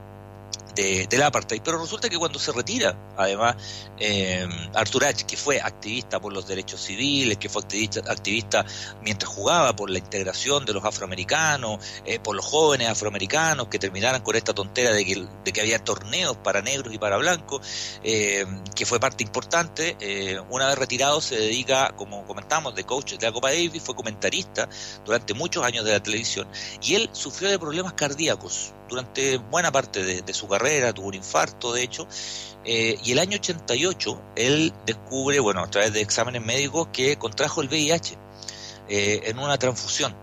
de, 0.76 1.08
del 1.08 1.24
apartheid. 1.24 1.62
Pero 1.64 1.80
resulta 1.80 2.10
que 2.10 2.18
cuando 2.18 2.40
se 2.40 2.52
retira, 2.52 2.98
además, 3.18 3.56
eh, 4.00 4.48
Arthur 4.74 5.06
Ashe, 5.06 5.26
que 5.26 5.38
fue 5.38 5.60
activista 5.60 6.20
por 6.20 6.34
los 6.34 6.48
derechos 6.48 6.82
civiles, 6.82 7.38
que 7.38 7.50
fue 7.50 7.62
activista, 7.62 8.02
activista 8.12 8.66
mientras 9.02 9.32
jugaba 9.32 9.76
por 9.76 9.90
la 9.90 10.00
integración 10.00 10.66
de 10.66 10.74
los 10.74 10.84
afroamericanos, 10.84 11.80
eh, 12.06 12.20
por 12.20 12.36
los 12.36 12.46
jóvenes 12.46 12.90
afroamericanos 12.90 13.68
que 13.68 13.80
terminaran 13.80 14.22
con 14.22 14.36
esta 14.36 14.54
tontera 14.54 14.92
de 14.94 15.06
que, 15.06 15.28
de 15.44 15.54
que 15.54 15.62
había 15.62 15.80
torneos 15.80 16.38
para 16.38 16.62
negros 16.62 16.94
y 16.94 16.98
para 16.98 17.18
blancos, 17.18 17.62
eh, 18.04 18.46
que 18.76 18.86
fue 18.86 19.00
parte 19.00 19.24
importante. 19.24 19.98
Eh, 20.00 20.40
una 20.50 20.68
vez 20.68 20.78
retirado 20.78 21.22
se 21.22 21.36
dedica, 21.36 21.94
como 21.96 22.26
comentamos, 22.26 22.76
de 22.76 22.84
coach 22.84 23.14
de 23.14 23.26
la 23.26 23.32
Copa 23.32 23.50
Davis, 23.50 23.82
fue 23.82 23.96
comentarista 23.96 24.68
durante 25.06 25.34
muchos 25.34 25.64
años 25.64 25.86
de 25.86 25.92
la 25.92 26.04
televisión 26.04 26.48
y 26.82 26.96
él 26.96 27.10
sufrió 27.14 27.50
de 27.50 27.60
problemas 27.60 27.94
cardíacos 27.94 28.74
durante 28.88 29.38
buena 29.38 29.72
parte 29.72 30.04
de, 30.22 30.34
su 30.34 30.48
carrera, 30.48 30.94
tuvo 30.94 31.08
un 31.08 31.14
infarto 31.14 31.74
de 31.74 31.84
hecho, 31.84 32.08
eh, 32.64 32.98
y 33.04 33.12
el 33.12 33.20
año 33.20 33.38
88 33.38 34.22
él 34.36 34.74
descubre, 34.86 35.40
bueno, 35.40 35.62
a 35.62 35.70
través 35.70 35.94
de 35.94 36.02
exámenes 36.02 36.44
médicos, 36.44 36.90
que 36.92 37.18
contrajo 37.18 37.62
el 37.62 37.68
VIH 37.68 38.18
eh, 38.90 39.22
en 39.26 39.40
una 39.40 39.58
transfusión. 39.58 40.16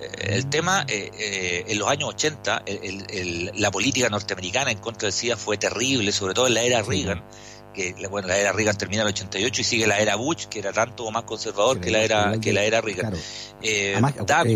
Eh, 0.00 0.36
el 0.36 0.46
mm. 0.46 0.50
tema, 0.50 0.86
en 0.88 1.78
los 1.78 1.88
años 1.88 2.10
80, 2.10 2.64
la 3.54 3.70
política 3.70 4.08
norteamericana 4.08 4.70
en 4.70 4.78
contra 4.78 5.06
del 5.06 5.12
SIDA 5.12 5.36
fue 5.36 5.58
terrible, 5.58 6.12
sobre 6.12 6.34
todo 6.34 6.46
en 6.46 6.54
la 6.54 6.62
era 6.62 6.82
Reagan, 6.82 7.22
que 7.74 7.94
bueno, 8.10 8.28
la 8.28 8.38
era 8.38 8.52
Reagan 8.52 8.76
termina 8.76 9.02
en 9.02 9.08
el 9.08 9.14
88 9.14 9.60
y 9.60 9.64
sigue 9.64 9.86
la 9.86 9.98
era 9.98 10.16
Bush, 10.16 10.46
que 10.46 10.58
era 10.60 10.72
tanto 10.72 11.10
más 11.10 11.24
conservador 11.24 11.80
que 11.80 11.90
la 11.90 12.00
era, 12.00 12.40
que 12.40 12.52
la 12.52 12.64
era 12.64 12.80
Reagan. 12.80 13.14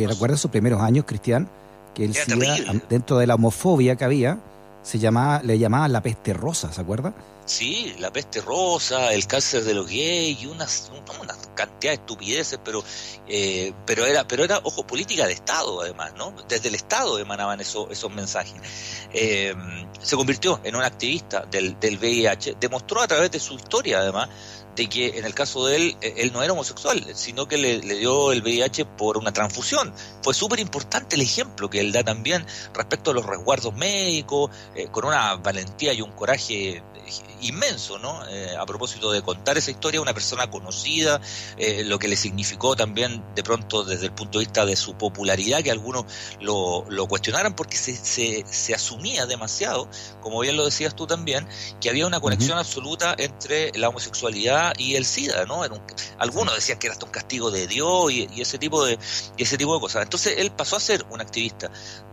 ¿recuerdas 0.07 0.41
sus 0.41 0.51
primeros 0.51 0.81
años, 0.81 1.05
Cristian? 1.07 1.49
Que 1.95 2.05
el 2.05 2.15
SIDA, 2.15 2.75
dentro 2.89 3.19
de 3.19 3.27
la 3.27 3.35
homofobia 3.35 3.97
que 3.97 4.05
había, 4.05 4.39
se 4.83 4.99
llamaba, 4.99 5.43
le 5.43 5.59
llamaban 5.59 5.93
la 5.93 6.03
peste 6.03 6.33
rosa, 6.33 6.73
¿se 6.73 6.81
acuerda? 6.81 7.13
Sí, 7.45 7.95
la 7.99 8.13
peste 8.13 8.41
rosa, 8.41 9.13
el 9.13 9.27
cáncer 9.27 9.65
de 9.65 9.75
los 9.75 9.87
gays 9.89 10.41
y 10.43 10.47
una, 10.47 10.67
una 11.21 11.35
cantidad 11.55 11.93
de 11.93 11.97
estupideces, 11.97 12.61
pero 12.65 12.85
eh, 13.27 13.73
pero 13.85 14.07
era 14.07 14.27
pero 14.27 14.45
era 14.45 14.61
ojo 14.63 14.87
política 14.87 15.27
de 15.27 15.33
Estado 15.33 15.83
además, 15.83 16.13
¿no? 16.17 16.33
Desde 16.49 16.69
el 16.69 16.77
Estado 16.77 17.19
emanaban 17.19 17.61
esos 17.61 17.91
esos 17.91 18.13
mensajes. 18.13 18.55
Eh, 19.13 19.55
se 20.01 20.17
convirtió 20.17 20.61
en 20.63 20.77
un 20.77 20.83
activista 20.83 21.45
del, 21.51 21.79
del 21.81 21.99
VIH, 21.99 22.57
demostró 22.61 23.03
a 23.03 23.09
través 23.09 23.31
de 23.33 23.41
su 23.41 23.55
historia 23.55 23.99
además 23.99 24.29
de 24.77 24.89
que 24.89 25.19
en 25.19 25.25
el 25.25 25.35
caso 25.35 25.67
de 25.67 25.77
él, 25.77 25.97
eh, 26.01 26.15
él 26.19 26.33
no 26.33 26.43
era 26.43 26.53
homosexual, 26.53 27.05
sino 27.15 27.47
que 27.47 27.59
le, 27.59 27.81
dio 27.81 28.33
el 28.33 28.43
VIH 28.43 28.85
por 28.85 29.19
una 29.19 29.33
transfusión. 29.33 29.93
Fue 30.23 30.35
súper 30.35 30.61
importante 30.61 31.17
el 31.17 31.23
ejemplo 31.23 31.69
que 31.69 31.81
él 31.81 31.93
da 31.93 32.03
también 32.03 32.47
respecto 32.75 33.11
a 33.11 33.15
los 33.15 33.27
resguardos 33.27 33.75
médicos, 33.75 34.51
eh, 34.75 34.89
con 34.91 35.05
una 35.05 35.37
valentía 35.37 35.93
y 35.93 36.01
un 36.01 36.13
coraje 36.13 36.83
inmenso, 37.41 37.99
¿no? 37.99 38.27
Eh, 38.29 38.57
a 38.57 38.65
propósito 38.67 39.11
de 39.11 39.23
contar 39.23 39.59
esa 39.59 39.71
historia, 39.71 40.01
una 40.01 40.15
persona 40.15 40.51
conocida, 40.51 41.21
eh, 41.57 41.83
lo 41.85 41.99
que 41.99 42.09
le 42.09 42.17
significó 42.17 42.77
también 42.77 43.23
de 43.35 43.43
pronto 43.43 43.85
desde 43.85 44.07
el 44.07 44.13
punto 44.13 44.39
de 44.39 44.45
vista 44.45 44.65
de 44.65 44.77
su 44.77 44.95
popularidad, 44.95 45.63
que 45.63 45.71
algunos 45.71 46.05
lo, 46.41 46.85
lo 46.89 47.07
cuestionaran 47.09 47.55
porque 47.55 47.77
se, 47.77 47.97
se, 47.97 48.45
se, 48.49 48.75
asumía 48.75 49.27
demasiado, 49.27 49.89
como 50.21 50.41
bien 50.41 50.57
lo 50.57 50.65
decías 50.65 50.95
tú 50.95 51.07
también, 51.07 51.47
que 51.81 51.91
había 51.91 52.07
una 52.07 52.21
conexión 52.21 52.59
absoluta 52.59 53.15
entre 53.19 53.77
la 53.79 53.89
homosexualidad 53.89 54.62
y 54.79 54.97
el 54.97 55.05
SIDA, 55.05 55.47
¿no? 55.47 55.63
algunos 56.19 56.55
decían 56.55 56.79
que 56.79 56.87
era 56.87 56.95
hasta 56.95 57.07
un 57.07 57.13
castigo 57.13 57.51
de 57.51 57.67
Dios 57.67 58.13
y, 58.13 58.29
y 58.33 58.41
ese 58.41 58.59
tipo 58.59 58.85
de 58.85 58.99
y 59.37 59.43
ese 59.43 59.57
tipo 59.59 59.75
de 59.75 59.81
cosas. 59.81 60.03
Entonces 60.03 60.35
él 60.39 60.51
pasó 60.53 60.77
a 60.77 60.81
ser 60.81 61.05
un 61.11 61.21
activista 61.21 61.71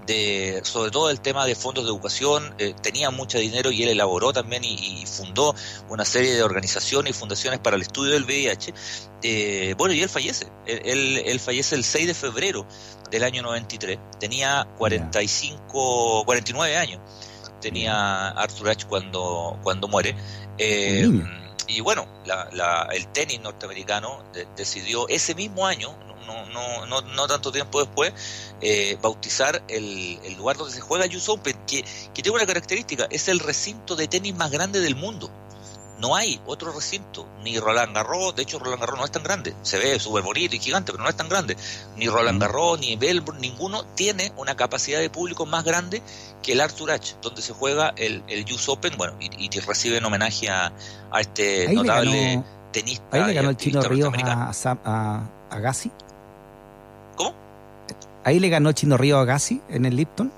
de, 0.10 0.62
sobre 0.64 0.90
todo 0.90 1.10
el 1.10 1.22
tema 1.22 1.46
de 1.46 1.56
fondos 1.56 1.84
de 1.86 1.92
educación, 1.92 2.56
eh, 2.58 2.74
tenía 2.82 3.12
mucho 3.12 3.38
dinero 3.38 3.72
y 3.72 3.84
él 3.84 3.90
elaboró 3.90 4.34
también 4.34 4.64
y, 4.64 4.74
y, 4.74 5.06
fundó 5.06 5.54
una 5.90 6.04
serie 6.04 6.34
de 6.34 6.42
organizaciones 6.42 7.16
y 7.16 7.20
fundaciones 7.20 7.60
para 7.60 7.76
el 7.76 7.84
estudio 7.84 8.14
del 8.14 8.24
VIH. 8.24 8.74
Eh, 9.22 9.76
bueno, 9.78 9.94
y 9.94 10.02
él 10.02 10.10
fallece, 10.10 10.48
él, 10.66 11.22
él, 11.26 11.40
fallece 11.40 11.76
el 11.76 11.84
6 11.84 12.08
de 12.08 12.14
febrero 12.14 12.66
del 13.12 13.24
año 13.24 13.44
93, 13.44 14.00
tenía 14.20 14.68
45, 14.78 16.24
49 16.26 16.78
años, 16.78 17.00
tenía 17.62 18.30
Arthur 18.30 18.70
Ashe 18.70 18.88
cuando, 18.88 19.60
cuando 19.62 19.88
muere. 19.88 20.16
Eh, 20.58 21.08
y 21.69 21.82
bueno, 21.82 22.08
la, 22.25 22.49
la, 22.51 22.89
el 22.91 23.08
tenis 23.08 23.39
norteamericano 23.39 24.23
de, 24.34 24.47
decidió 24.55 25.08
ese 25.08 25.36
mismo 25.36 25.65
año, 25.65 25.95
no, 26.51 27.27
tanto 27.27 27.51
tiempo 27.51 27.79
después, 27.79 28.13
eh, 28.62 28.97
bautizar 29.01 29.63
el, 29.67 30.19
lugar 30.38 30.58
donde 30.58 30.73
se 30.73 30.82
juega 30.82 31.05
US 31.05 31.29
Open, 31.29 31.55
que 31.65 31.84
tiene 32.13 32.32
una 32.32 32.45
característica, 32.45 33.08
es 33.10 33.27
el 33.27 33.39
recinto 33.39 33.95
de 33.95 34.08
tenis 34.08 34.36
más 34.36 34.51
grande 34.51 34.79
del 34.79 34.95
mundo. 34.95 35.29
No 36.00 36.16
hay 36.16 36.40
otro 36.46 36.72
recinto, 36.72 37.28
ni 37.44 37.60
Roland 37.60 37.94
Garros, 37.94 38.34
de 38.36 38.44
hecho 38.44 38.58
Roland 38.58 38.80
Garros 38.80 39.00
no 39.00 39.06
es 39.06 39.12
tan 39.12 39.22
grande, 39.22 39.54
se 39.64 39.78
ve 39.78 40.00
súper 40.00 40.24
bonito 40.24 40.56
y 40.56 40.60
gigante, 40.60 40.94
pero 40.94 41.04
no 41.04 41.10
es 41.10 41.18
tan 41.18 41.28
grande. 41.28 41.58
Ni 41.98 42.08
Roland 42.08 42.42
Garros, 42.42 42.80
ni 42.80 42.96
Melbourne, 42.96 43.42
ninguno 43.42 43.84
tiene 43.96 44.32
una 44.38 44.56
capacidad 44.56 45.00
de 45.00 45.10
público 45.10 45.46
más 45.46 45.66
grande 45.66 46.02
que 46.42 46.54
el 46.54 46.62
Arthur 46.62 46.92
Ashe, 46.92 47.16
donde 47.22 47.42
se 47.42 47.54
juega 47.54 47.94
el, 47.98 48.24
el 48.28 48.46
US 48.54 48.70
Open, 48.70 48.94
bueno, 48.98 49.14
y, 49.20 49.30
y 49.46 49.60
recibe 49.60 49.98
en 49.98 50.06
homenaje 50.06 50.50
a, 50.50 50.72
a 51.12 51.22
este 51.22 51.68
ahí 51.68 51.76
notable 51.76 52.36
ganó, 52.36 52.46
tenista. 52.72 53.04
Ahí 53.12 53.24
le 53.26 53.34
ganó 53.34 53.50
el 53.50 53.58
chino 53.58 53.82
Ríos 53.82 54.14
a, 54.24 54.52
a, 54.52 54.78
a, 54.86 55.30
a 55.50 55.60
Gassi. 55.60 55.92
¿Cómo? 57.18 57.34
Ahí 58.24 58.40
le 58.40 58.48
ganó 58.48 58.72
Chino 58.72 58.96
Río 58.96 59.18
a 59.18 59.26
Gassi 59.26 59.62
en 59.70 59.86
el 59.86 59.98
Lipton. 59.98 60.32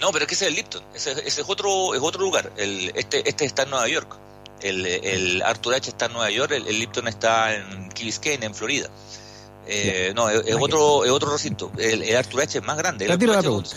No, 0.00 0.12
pero 0.12 0.24
es 0.24 0.28
que 0.28 0.34
ese 0.34 0.44
es 0.44 0.50
el 0.50 0.56
Lipton, 0.56 0.82
ese, 0.94 1.12
ese 1.12 1.40
es 1.40 1.48
otro 1.48 1.94
es 1.94 2.00
otro 2.02 2.22
lugar. 2.22 2.52
El, 2.56 2.92
este, 2.94 3.28
este 3.28 3.44
está 3.44 3.62
en 3.62 3.70
Nueva 3.70 3.88
York. 3.88 4.18
El, 4.64 4.86
el 4.86 5.42
Arthur 5.42 5.74
Ashe 5.74 5.90
está 5.90 6.06
en 6.06 6.12
Nueva 6.14 6.30
York, 6.30 6.52
el, 6.52 6.66
el 6.66 6.78
Lipton 6.78 7.06
está 7.06 7.54
en 7.54 7.90
Key 7.90 8.06
Biscayne, 8.06 8.46
en 8.46 8.54
Florida. 8.54 8.88
Eh, 9.66 10.12
no, 10.14 10.28
es, 10.28 10.42
es 10.46 10.56
otro, 10.58 11.04
es 11.04 11.10
otro 11.10 11.32
recinto. 11.32 11.70
El, 11.78 12.02
el 12.02 12.16
Arthur 12.16 12.42
Ashe 12.42 12.58
es 12.58 12.64
más 12.64 12.76
grande. 12.76 13.04
El 13.04 13.12
Arthur 13.12 13.30
Ashe 13.30 13.48
donde, 13.48 13.70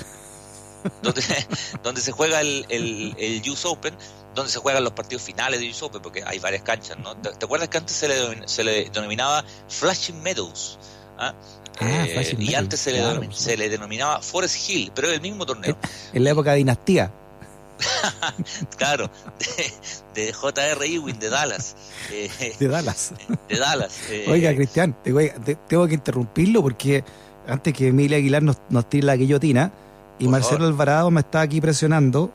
donde, 1.02 1.24
donde, 1.84 2.02
se 2.02 2.12
juega 2.12 2.42
el, 2.42 2.66
el, 2.70 3.16
el 3.18 3.50
US 3.50 3.66
Open, 3.66 3.96
donde 4.34 4.52
se 4.52 4.60
juegan 4.60 4.84
los 4.84 4.94
partidos 4.94 5.24
finales 5.24 5.60
de 5.60 5.70
US 5.70 5.84
Open, 5.84 6.02
porque 6.02 6.24
hay 6.26 6.40
varias 6.40 6.64
canchas, 6.64 6.98
¿no? 6.98 7.16
¿Te, 7.18 7.32
te 7.32 7.46
acuerdas 7.46 7.70
que 7.70 7.78
antes 7.78 7.96
se 7.96 8.08
le, 8.08 8.48
se 8.48 8.64
le 8.64 8.90
denominaba 8.90 9.44
Flashing 9.68 10.22
Meadows? 10.24 10.80
¿ah? 11.18 11.34
Ah, 11.80 12.06
eh, 12.08 12.36
y 12.40 12.56
antes 12.56 12.80
se 12.80 12.92
le, 12.92 13.00
claro, 13.00 13.22
se 13.32 13.56
le 13.56 13.70
denominaba 13.70 14.22
Forest 14.22 14.70
Hill, 14.70 14.92
pero 14.96 15.10
es 15.10 15.16
el 15.16 15.22
mismo 15.22 15.46
torneo. 15.46 15.78
En 16.14 16.24
la 16.24 16.32
época 16.32 16.52
de 16.52 16.58
dinastía. 16.58 17.12
claro, 18.78 19.10
de, 20.16 20.22
de 20.22 20.34
J.R. 20.34 20.86
Ewing 20.86 21.20
de 21.20 21.30
Dallas. 21.30 21.76
Eh, 22.12 22.56
de 22.60 22.68
Dallas. 22.68 23.14
De 23.50 23.58
Dallas. 23.58 23.94
Eh, 24.10 24.26
Oiga, 24.28 24.54
Cristian, 24.56 24.96
te, 25.04 25.12
te, 25.14 25.56
tengo 25.56 25.88
que 25.88 25.94
interrumpirlo 25.94 26.62
porque 26.62 27.04
antes 27.48 27.74
que 27.74 27.88
Emilia 27.88 28.18
Aguilar 28.18 28.44
nos, 28.44 28.58
nos 28.70 28.90
tire 28.90 29.06
la 29.06 29.16
guillotina 29.16 29.72
y 30.20 30.28
Marcelo 30.28 30.60
favor. 30.60 30.74
Alvarado 30.74 31.12
me 31.12 31.22
está 31.22 31.42
aquí 31.42 31.62
presionando 31.62 32.32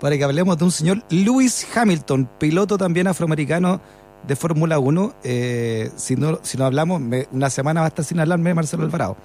para 0.00 0.16
que 0.16 0.24
hablemos 0.24 0.56
de 0.56 0.64
un 0.64 0.70
señor 0.70 1.02
Lewis 1.10 1.66
Hamilton, 1.74 2.28
piloto 2.38 2.78
también 2.78 3.08
afroamericano 3.08 3.80
de 4.26 4.36
Fórmula 4.36 4.78
1. 4.78 5.14
Eh, 5.24 5.90
si, 5.96 6.16
no, 6.16 6.38
si 6.42 6.56
no 6.56 6.64
hablamos, 6.64 7.00
me, 7.00 7.28
una 7.32 7.50
semana 7.50 7.80
va 7.80 7.86
a 7.86 7.88
estar 7.88 8.04
sin 8.04 8.20
hablarme 8.20 8.50
de 8.50 8.54
Marcelo 8.54 8.84
Alvarado. 8.84 9.16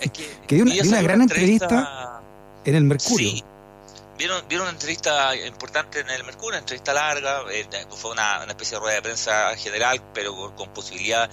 Es 0.00 0.10
que, 0.10 0.24
que 0.46 0.54
dio 0.56 0.64
una, 0.64 0.74
dio 0.74 0.82
una 0.84 1.02
gran 1.02 1.22
entrevista, 1.22 1.64
entrevista, 1.64 2.20
en 2.64 2.74
el 2.74 2.84
Mercurio. 2.84 3.30
Sí. 3.30 3.44
Vieron, 4.18 4.42
vieron 4.48 4.66
una 4.66 4.72
entrevista 4.72 5.36
importante 5.36 6.00
en 6.00 6.10
el 6.10 6.24
Mercurio, 6.24 6.48
una 6.48 6.58
entrevista 6.58 6.92
larga, 6.92 7.42
eh, 7.52 7.64
fue 7.90 8.10
una, 8.10 8.44
especie 8.48 8.76
de 8.76 8.80
rueda 8.80 8.96
de 8.96 9.02
prensa 9.02 9.56
general, 9.56 10.02
pero 10.12 10.54
con, 10.56 10.70
posibilidad 10.70 11.30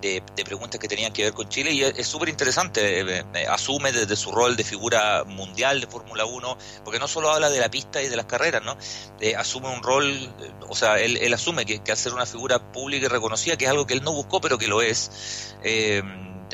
de, 0.00 0.22
preguntas 0.44 0.80
que 0.80 0.86
tenían 0.86 1.12
que 1.12 1.24
ver 1.24 1.34
con 1.34 1.48
Chile 1.48 1.72
y 1.72 1.82
es 1.82 2.06
súper 2.06 2.28
interesante, 2.28 3.00
eh, 3.00 3.24
eh, 3.34 3.46
asume 3.48 3.92
desde 3.92 4.14
su 4.14 4.30
rol 4.32 4.56
de 4.56 4.62
figura 4.64 5.24
mundial 5.24 5.80
de 5.80 5.88
Fórmula 5.88 6.24
1, 6.24 6.56
porque 6.84 6.98
no 7.00 7.08
solo 7.08 7.30
habla 7.30 7.50
de 7.50 7.58
la 7.58 7.68
pista 7.68 8.00
y 8.00 8.08
de 8.08 8.16
las 8.16 8.26
carreras, 8.26 8.62
¿no? 8.62 8.76
Eh, 9.20 9.34
asume 9.34 9.68
un 9.68 9.82
rol, 9.82 10.32
o 10.68 10.74
sea, 10.74 11.00
él, 11.00 11.34
asume 11.34 11.66
que, 11.66 11.82
que, 11.82 11.96
ser 11.96 12.14
una 12.14 12.26
figura 12.26 12.60
pública 12.72 13.06
y 13.06 13.08
reconocida, 13.08 13.56
que 13.56 13.64
es 13.64 13.70
algo 13.70 13.86
que 13.86 13.94
él 13.94 14.02
no 14.02 14.12
buscó, 14.12 14.40
pero 14.40 14.56
que 14.56 14.68
lo 14.68 14.82
es, 14.82 15.56
eh, 15.62 16.02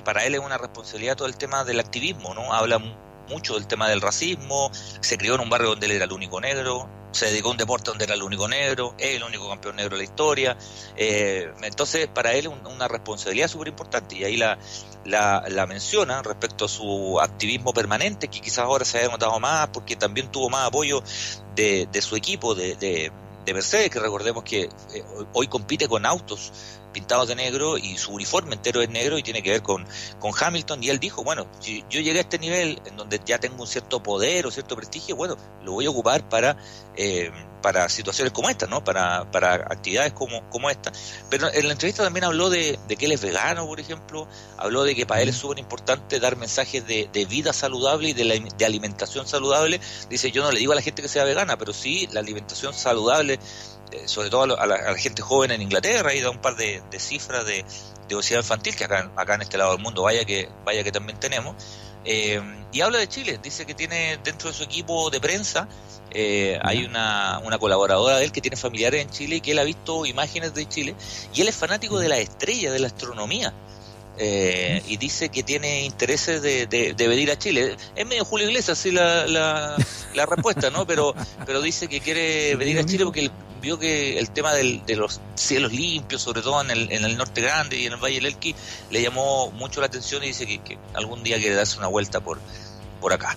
para 0.04 0.24
él 0.24 0.34
es 0.34 0.40
una 0.40 0.58
responsabilidad 0.58 1.16
todo 1.16 1.28
el 1.28 1.36
tema 1.36 1.64
del 1.64 1.80
activismo, 1.80 2.34
¿no? 2.34 2.52
Habla 2.52 2.80
mucho 3.28 3.54
del 3.54 3.66
tema 3.66 3.88
del 3.88 4.00
racismo, 4.00 4.70
se 4.72 5.18
crió 5.18 5.34
en 5.34 5.40
un 5.40 5.50
barrio 5.50 5.70
donde 5.70 5.86
él 5.86 5.92
era 5.92 6.04
el 6.04 6.12
único 6.12 6.40
negro, 6.40 6.88
se 7.12 7.26
dedicó 7.26 7.48
a 7.48 7.52
un 7.52 7.56
deporte 7.56 7.90
donde 7.90 8.04
era 8.04 8.14
el 8.14 8.22
único 8.22 8.46
negro, 8.46 8.94
es 8.98 9.16
el 9.16 9.22
único 9.22 9.48
campeón 9.48 9.76
negro 9.76 9.96
de 9.96 9.98
la 9.98 10.04
historia, 10.04 10.56
eh, 10.96 11.50
entonces 11.62 12.08
para 12.08 12.34
él 12.34 12.46
es 12.46 12.52
una 12.70 12.88
responsabilidad 12.88 13.48
súper 13.48 13.68
importante 13.68 14.16
y 14.16 14.24
ahí 14.24 14.36
la, 14.36 14.58
la, 15.04 15.44
la, 15.48 15.66
menciona 15.66 16.22
respecto 16.22 16.66
a 16.66 16.68
su 16.68 17.18
activismo 17.20 17.72
permanente, 17.72 18.28
que 18.28 18.40
quizás 18.40 18.58
ahora 18.58 18.84
se 18.84 18.98
haya 18.98 19.08
notado 19.08 19.38
más 19.40 19.68
porque 19.68 19.96
también 19.96 20.30
tuvo 20.30 20.50
más 20.50 20.68
apoyo 20.68 21.02
de, 21.54 21.88
de 21.90 22.02
su 22.02 22.16
equipo, 22.16 22.54
de, 22.54 22.76
de, 22.76 23.10
de 23.46 23.54
Mercedes, 23.54 23.90
que 23.90 24.00
recordemos 24.00 24.44
que 24.44 24.62
eh, 24.62 25.04
hoy 25.32 25.48
compite 25.48 25.88
con 25.88 26.04
autos 26.04 26.52
pintados 26.96 27.28
de 27.28 27.34
negro 27.34 27.76
y 27.76 27.98
su 27.98 28.14
uniforme 28.14 28.54
entero 28.54 28.80
es 28.80 28.88
negro 28.88 29.18
y 29.18 29.22
tiene 29.22 29.42
que 29.42 29.50
ver 29.50 29.62
con, 29.62 29.86
con 30.18 30.32
Hamilton. 30.34 30.82
Y 30.82 30.88
él 30.88 30.98
dijo, 30.98 31.22
bueno, 31.22 31.46
si 31.60 31.84
yo 31.90 32.00
llegué 32.00 32.16
a 32.16 32.22
este 32.22 32.38
nivel 32.38 32.80
en 32.86 32.96
donde 32.96 33.20
ya 33.22 33.38
tengo 33.38 33.60
un 33.60 33.66
cierto 33.66 34.02
poder 34.02 34.46
o 34.46 34.50
cierto 34.50 34.76
prestigio, 34.76 35.14
bueno, 35.14 35.36
lo 35.62 35.72
voy 35.72 35.84
a 35.84 35.90
ocupar 35.90 36.26
para, 36.26 36.56
eh, 36.96 37.30
para 37.66 37.88
situaciones 37.88 38.32
como 38.32 38.48
esta, 38.48 38.68
¿no? 38.68 38.84
Para, 38.84 39.28
para 39.32 39.54
actividades 39.54 40.12
como, 40.12 40.48
como 40.50 40.70
esta. 40.70 40.92
Pero 41.28 41.52
en 41.52 41.66
la 41.66 41.72
entrevista 41.72 42.04
también 42.04 42.22
habló 42.22 42.48
de, 42.48 42.78
de 42.86 42.96
que 42.96 43.06
él 43.06 43.10
es 43.10 43.20
vegano, 43.20 43.66
por 43.66 43.80
ejemplo, 43.80 44.28
habló 44.56 44.84
de 44.84 44.94
que 44.94 45.04
para 45.04 45.20
él 45.20 45.30
es 45.30 45.36
súper 45.36 45.58
importante 45.58 46.20
dar 46.20 46.36
mensajes 46.36 46.86
de, 46.86 47.10
de, 47.12 47.24
vida 47.24 47.52
saludable 47.52 48.10
y 48.10 48.12
de, 48.12 48.24
la, 48.24 48.34
de 48.38 48.64
alimentación 48.64 49.26
saludable. 49.26 49.80
Dice, 50.08 50.30
yo 50.30 50.44
no 50.44 50.52
le 50.52 50.60
digo 50.60 50.70
a 50.70 50.76
la 50.76 50.80
gente 50.80 51.02
que 51.02 51.08
sea 51.08 51.24
vegana, 51.24 51.58
pero 51.58 51.72
sí 51.72 52.08
la 52.12 52.20
alimentación 52.20 52.72
saludable 52.72 53.40
eh, 53.90 54.06
sobre 54.06 54.30
todo 54.30 54.42
a 54.42 54.46
la, 54.46 54.76
a 54.76 54.92
la, 54.92 54.94
gente 54.96 55.22
joven 55.22 55.50
en 55.50 55.60
Inglaterra, 55.60 56.14
y 56.14 56.20
da 56.20 56.30
un 56.30 56.40
par 56.40 56.54
de, 56.54 56.84
de 56.88 57.00
cifras 57.00 57.44
de, 57.46 57.64
de, 58.08 58.14
obesidad 58.14 58.42
infantil 58.42 58.76
que 58.76 58.84
acá, 58.84 59.10
acá 59.16 59.34
en 59.34 59.42
este 59.42 59.58
lado 59.58 59.72
del 59.72 59.82
mundo 59.82 60.02
vaya 60.02 60.24
que, 60.24 60.48
vaya 60.64 60.84
que 60.84 60.92
también 60.92 61.18
tenemos. 61.18 61.56
Eh, 62.06 62.40
y 62.72 62.80
habla 62.80 62.98
de 62.98 63.08
Chile, 63.08 63.38
dice 63.42 63.66
que 63.66 63.74
tiene 63.74 64.18
dentro 64.22 64.50
de 64.50 64.56
su 64.56 64.62
equipo 64.62 65.10
de 65.10 65.20
prensa, 65.20 65.66
eh, 66.10 66.58
hay 66.62 66.84
una, 66.84 67.40
una 67.44 67.58
colaboradora 67.58 68.18
de 68.18 68.24
él 68.24 68.32
que 68.32 68.40
tiene 68.40 68.56
familiares 68.56 69.02
en 69.02 69.10
Chile 69.10 69.36
y 69.36 69.40
que 69.40 69.50
él 69.50 69.58
ha 69.58 69.64
visto 69.64 70.06
imágenes 70.06 70.54
de 70.54 70.68
Chile, 70.68 70.94
y 71.34 71.40
él 71.40 71.48
es 71.48 71.56
fanático 71.56 71.98
de 71.98 72.08
la 72.08 72.18
estrella, 72.18 72.70
de 72.70 72.78
la 72.78 72.86
astronomía. 72.86 73.52
Eh, 74.18 74.82
y 74.86 74.96
dice 74.96 75.28
que 75.28 75.42
tiene 75.42 75.84
intereses 75.84 76.40
de, 76.40 76.66
de, 76.66 76.94
de, 76.94 77.08
venir 77.08 77.30
a 77.30 77.38
Chile. 77.38 77.76
Es 77.94 78.06
medio 78.06 78.24
Julio 78.24 78.46
Iglesias, 78.46 78.78
así 78.78 78.90
la, 78.90 79.26
la, 79.26 79.76
la 80.14 80.26
respuesta, 80.26 80.70
¿no? 80.70 80.86
Pero, 80.86 81.14
pero 81.44 81.60
dice 81.60 81.86
que 81.88 82.00
quiere 82.00 82.56
venir 82.56 82.78
a 82.78 82.84
Chile 82.86 83.04
porque 83.04 83.30
vio 83.60 83.78
que 83.78 84.18
el 84.18 84.30
tema 84.30 84.54
del, 84.54 84.84
de 84.86 84.96
los 84.96 85.20
cielos 85.34 85.72
limpios, 85.72 86.22
sobre 86.22 86.40
todo 86.40 86.62
en 86.62 86.70
el, 86.70 86.90
en 86.92 87.04
el 87.04 87.16
norte 87.16 87.42
grande 87.42 87.76
y 87.76 87.86
en 87.86 87.92
el 87.92 87.98
Valle 87.98 88.16
del 88.16 88.26
Elqui, 88.26 88.54
le 88.90 89.02
llamó 89.02 89.50
mucho 89.50 89.80
la 89.80 89.86
atención 89.86 90.22
y 90.24 90.28
dice 90.28 90.46
que, 90.46 90.58
que 90.58 90.78
algún 90.94 91.22
día 91.22 91.36
quiere 91.38 91.54
darse 91.54 91.78
una 91.78 91.88
vuelta 91.88 92.20
por, 92.20 92.38
por 93.00 93.12
acá. 93.12 93.36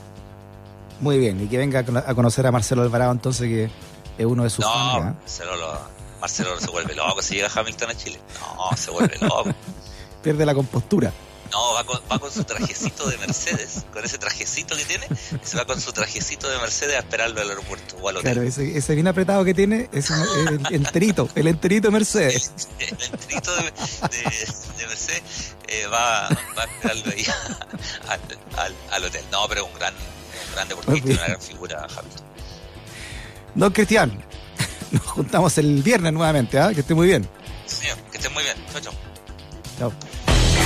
Muy 1.01 1.17
bien, 1.17 1.41
y 1.41 1.47
que 1.47 1.57
venga 1.57 1.79
a 1.79 2.15
conocer 2.15 2.45
a 2.45 2.51
Marcelo 2.51 2.81
Alvarado 2.81 3.11
entonces, 3.11 3.47
que 3.47 3.69
es 4.17 4.25
uno 4.25 4.43
de 4.43 4.49
sus 4.49 4.65
no, 4.65 4.71
fans. 4.71 4.97
¿eh? 4.97 5.17
Marcelo, 5.19 5.55
lo, 5.55 5.79
Marcelo 6.19 6.59
se 6.59 6.69
vuelve 6.69 6.93
loco 6.93 7.21
si 7.21 7.35
llega 7.35 7.49
Hamilton 7.53 7.89
a 7.89 7.95
Chile. 7.95 8.19
No, 8.39 8.77
se 8.77 8.91
vuelve 8.91 9.17
loco. 9.21 9.45
Pierde 10.21 10.45
la 10.45 10.53
compostura. 10.53 11.13
No, 11.51 11.73
va 11.73 11.83
con, 11.83 11.99
va 12.11 12.19
con 12.19 12.31
su 12.31 12.43
trajecito 12.43 13.09
de 13.09 13.17
Mercedes, 13.17 13.85
con 13.91 14.05
ese 14.05 14.19
trajecito 14.19 14.75
que 14.75 14.85
tiene, 14.85 15.07
se 15.41 15.57
va 15.57 15.65
con 15.65 15.81
su 15.81 15.91
trajecito 15.91 16.47
de 16.47 16.57
Mercedes 16.59 16.95
a 16.97 16.99
esperarlo 16.99 17.41
al 17.41 17.49
aeropuerto 17.49 17.95
o 17.97 18.09
al 18.09 18.17
hotel. 18.17 18.33
Claro, 18.33 18.47
ese, 18.47 18.77
ese 18.77 18.93
bien 18.93 19.07
apretado 19.07 19.43
que 19.43 19.55
tiene 19.55 19.89
es 19.91 20.11
el, 20.11 20.61
enterito, 20.69 21.27
el 21.33 21.47
enterito 21.47 21.87
de 21.87 21.91
Mercedes. 21.91 22.51
El, 22.79 22.85
el 22.99 23.03
enterito 23.03 23.55
de, 23.55 23.63
de, 23.63 24.47
de 24.77 24.87
Mercedes 24.87 25.55
eh, 25.67 25.87
va, 25.87 26.29
va, 26.29 26.63
a 26.63 26.65
esperarlo 26.65 27.11
ahí 27.11 27.25
al, 28.07 28.19
al, 28.59 28.75
al, 28.91 29.03
hotel. 29.05 29.23
No, 29.31 29.47
pero 29.47 29.65
un 29.65 29.73
gran, 29.73 29.93
un 29.95 30.53
gran 30.53 30.67
deportista, 30.67 31.01
okay. 31.01 31.15
una 31.15 31.25
gran 31.25 31.41
figura, 31.41 31.87
Hamilton. 31.89 32.25
Don 33.55 33.71
Cristian, 33.71 34.23
nos 34.91 35.03
juntamos 35.03 35.57
el 35.57 35.81
viernes 35.81 36.13
nuevamente, 36.13 36.59
¿ah? 36.59 36.71
Que 36.73 36.81
esté 36.81 36.93
muy 36.93 37.07
bien. 37.07 37.27
Señor, 37.65 37.97
que 38.11 38.17
esté 38.17 38.29
muy 38.29 38.43
bien. 38.43 38.57
Chao, 38.71 38.81
chao. 38.81 38.93
Chao. 39.79 40.08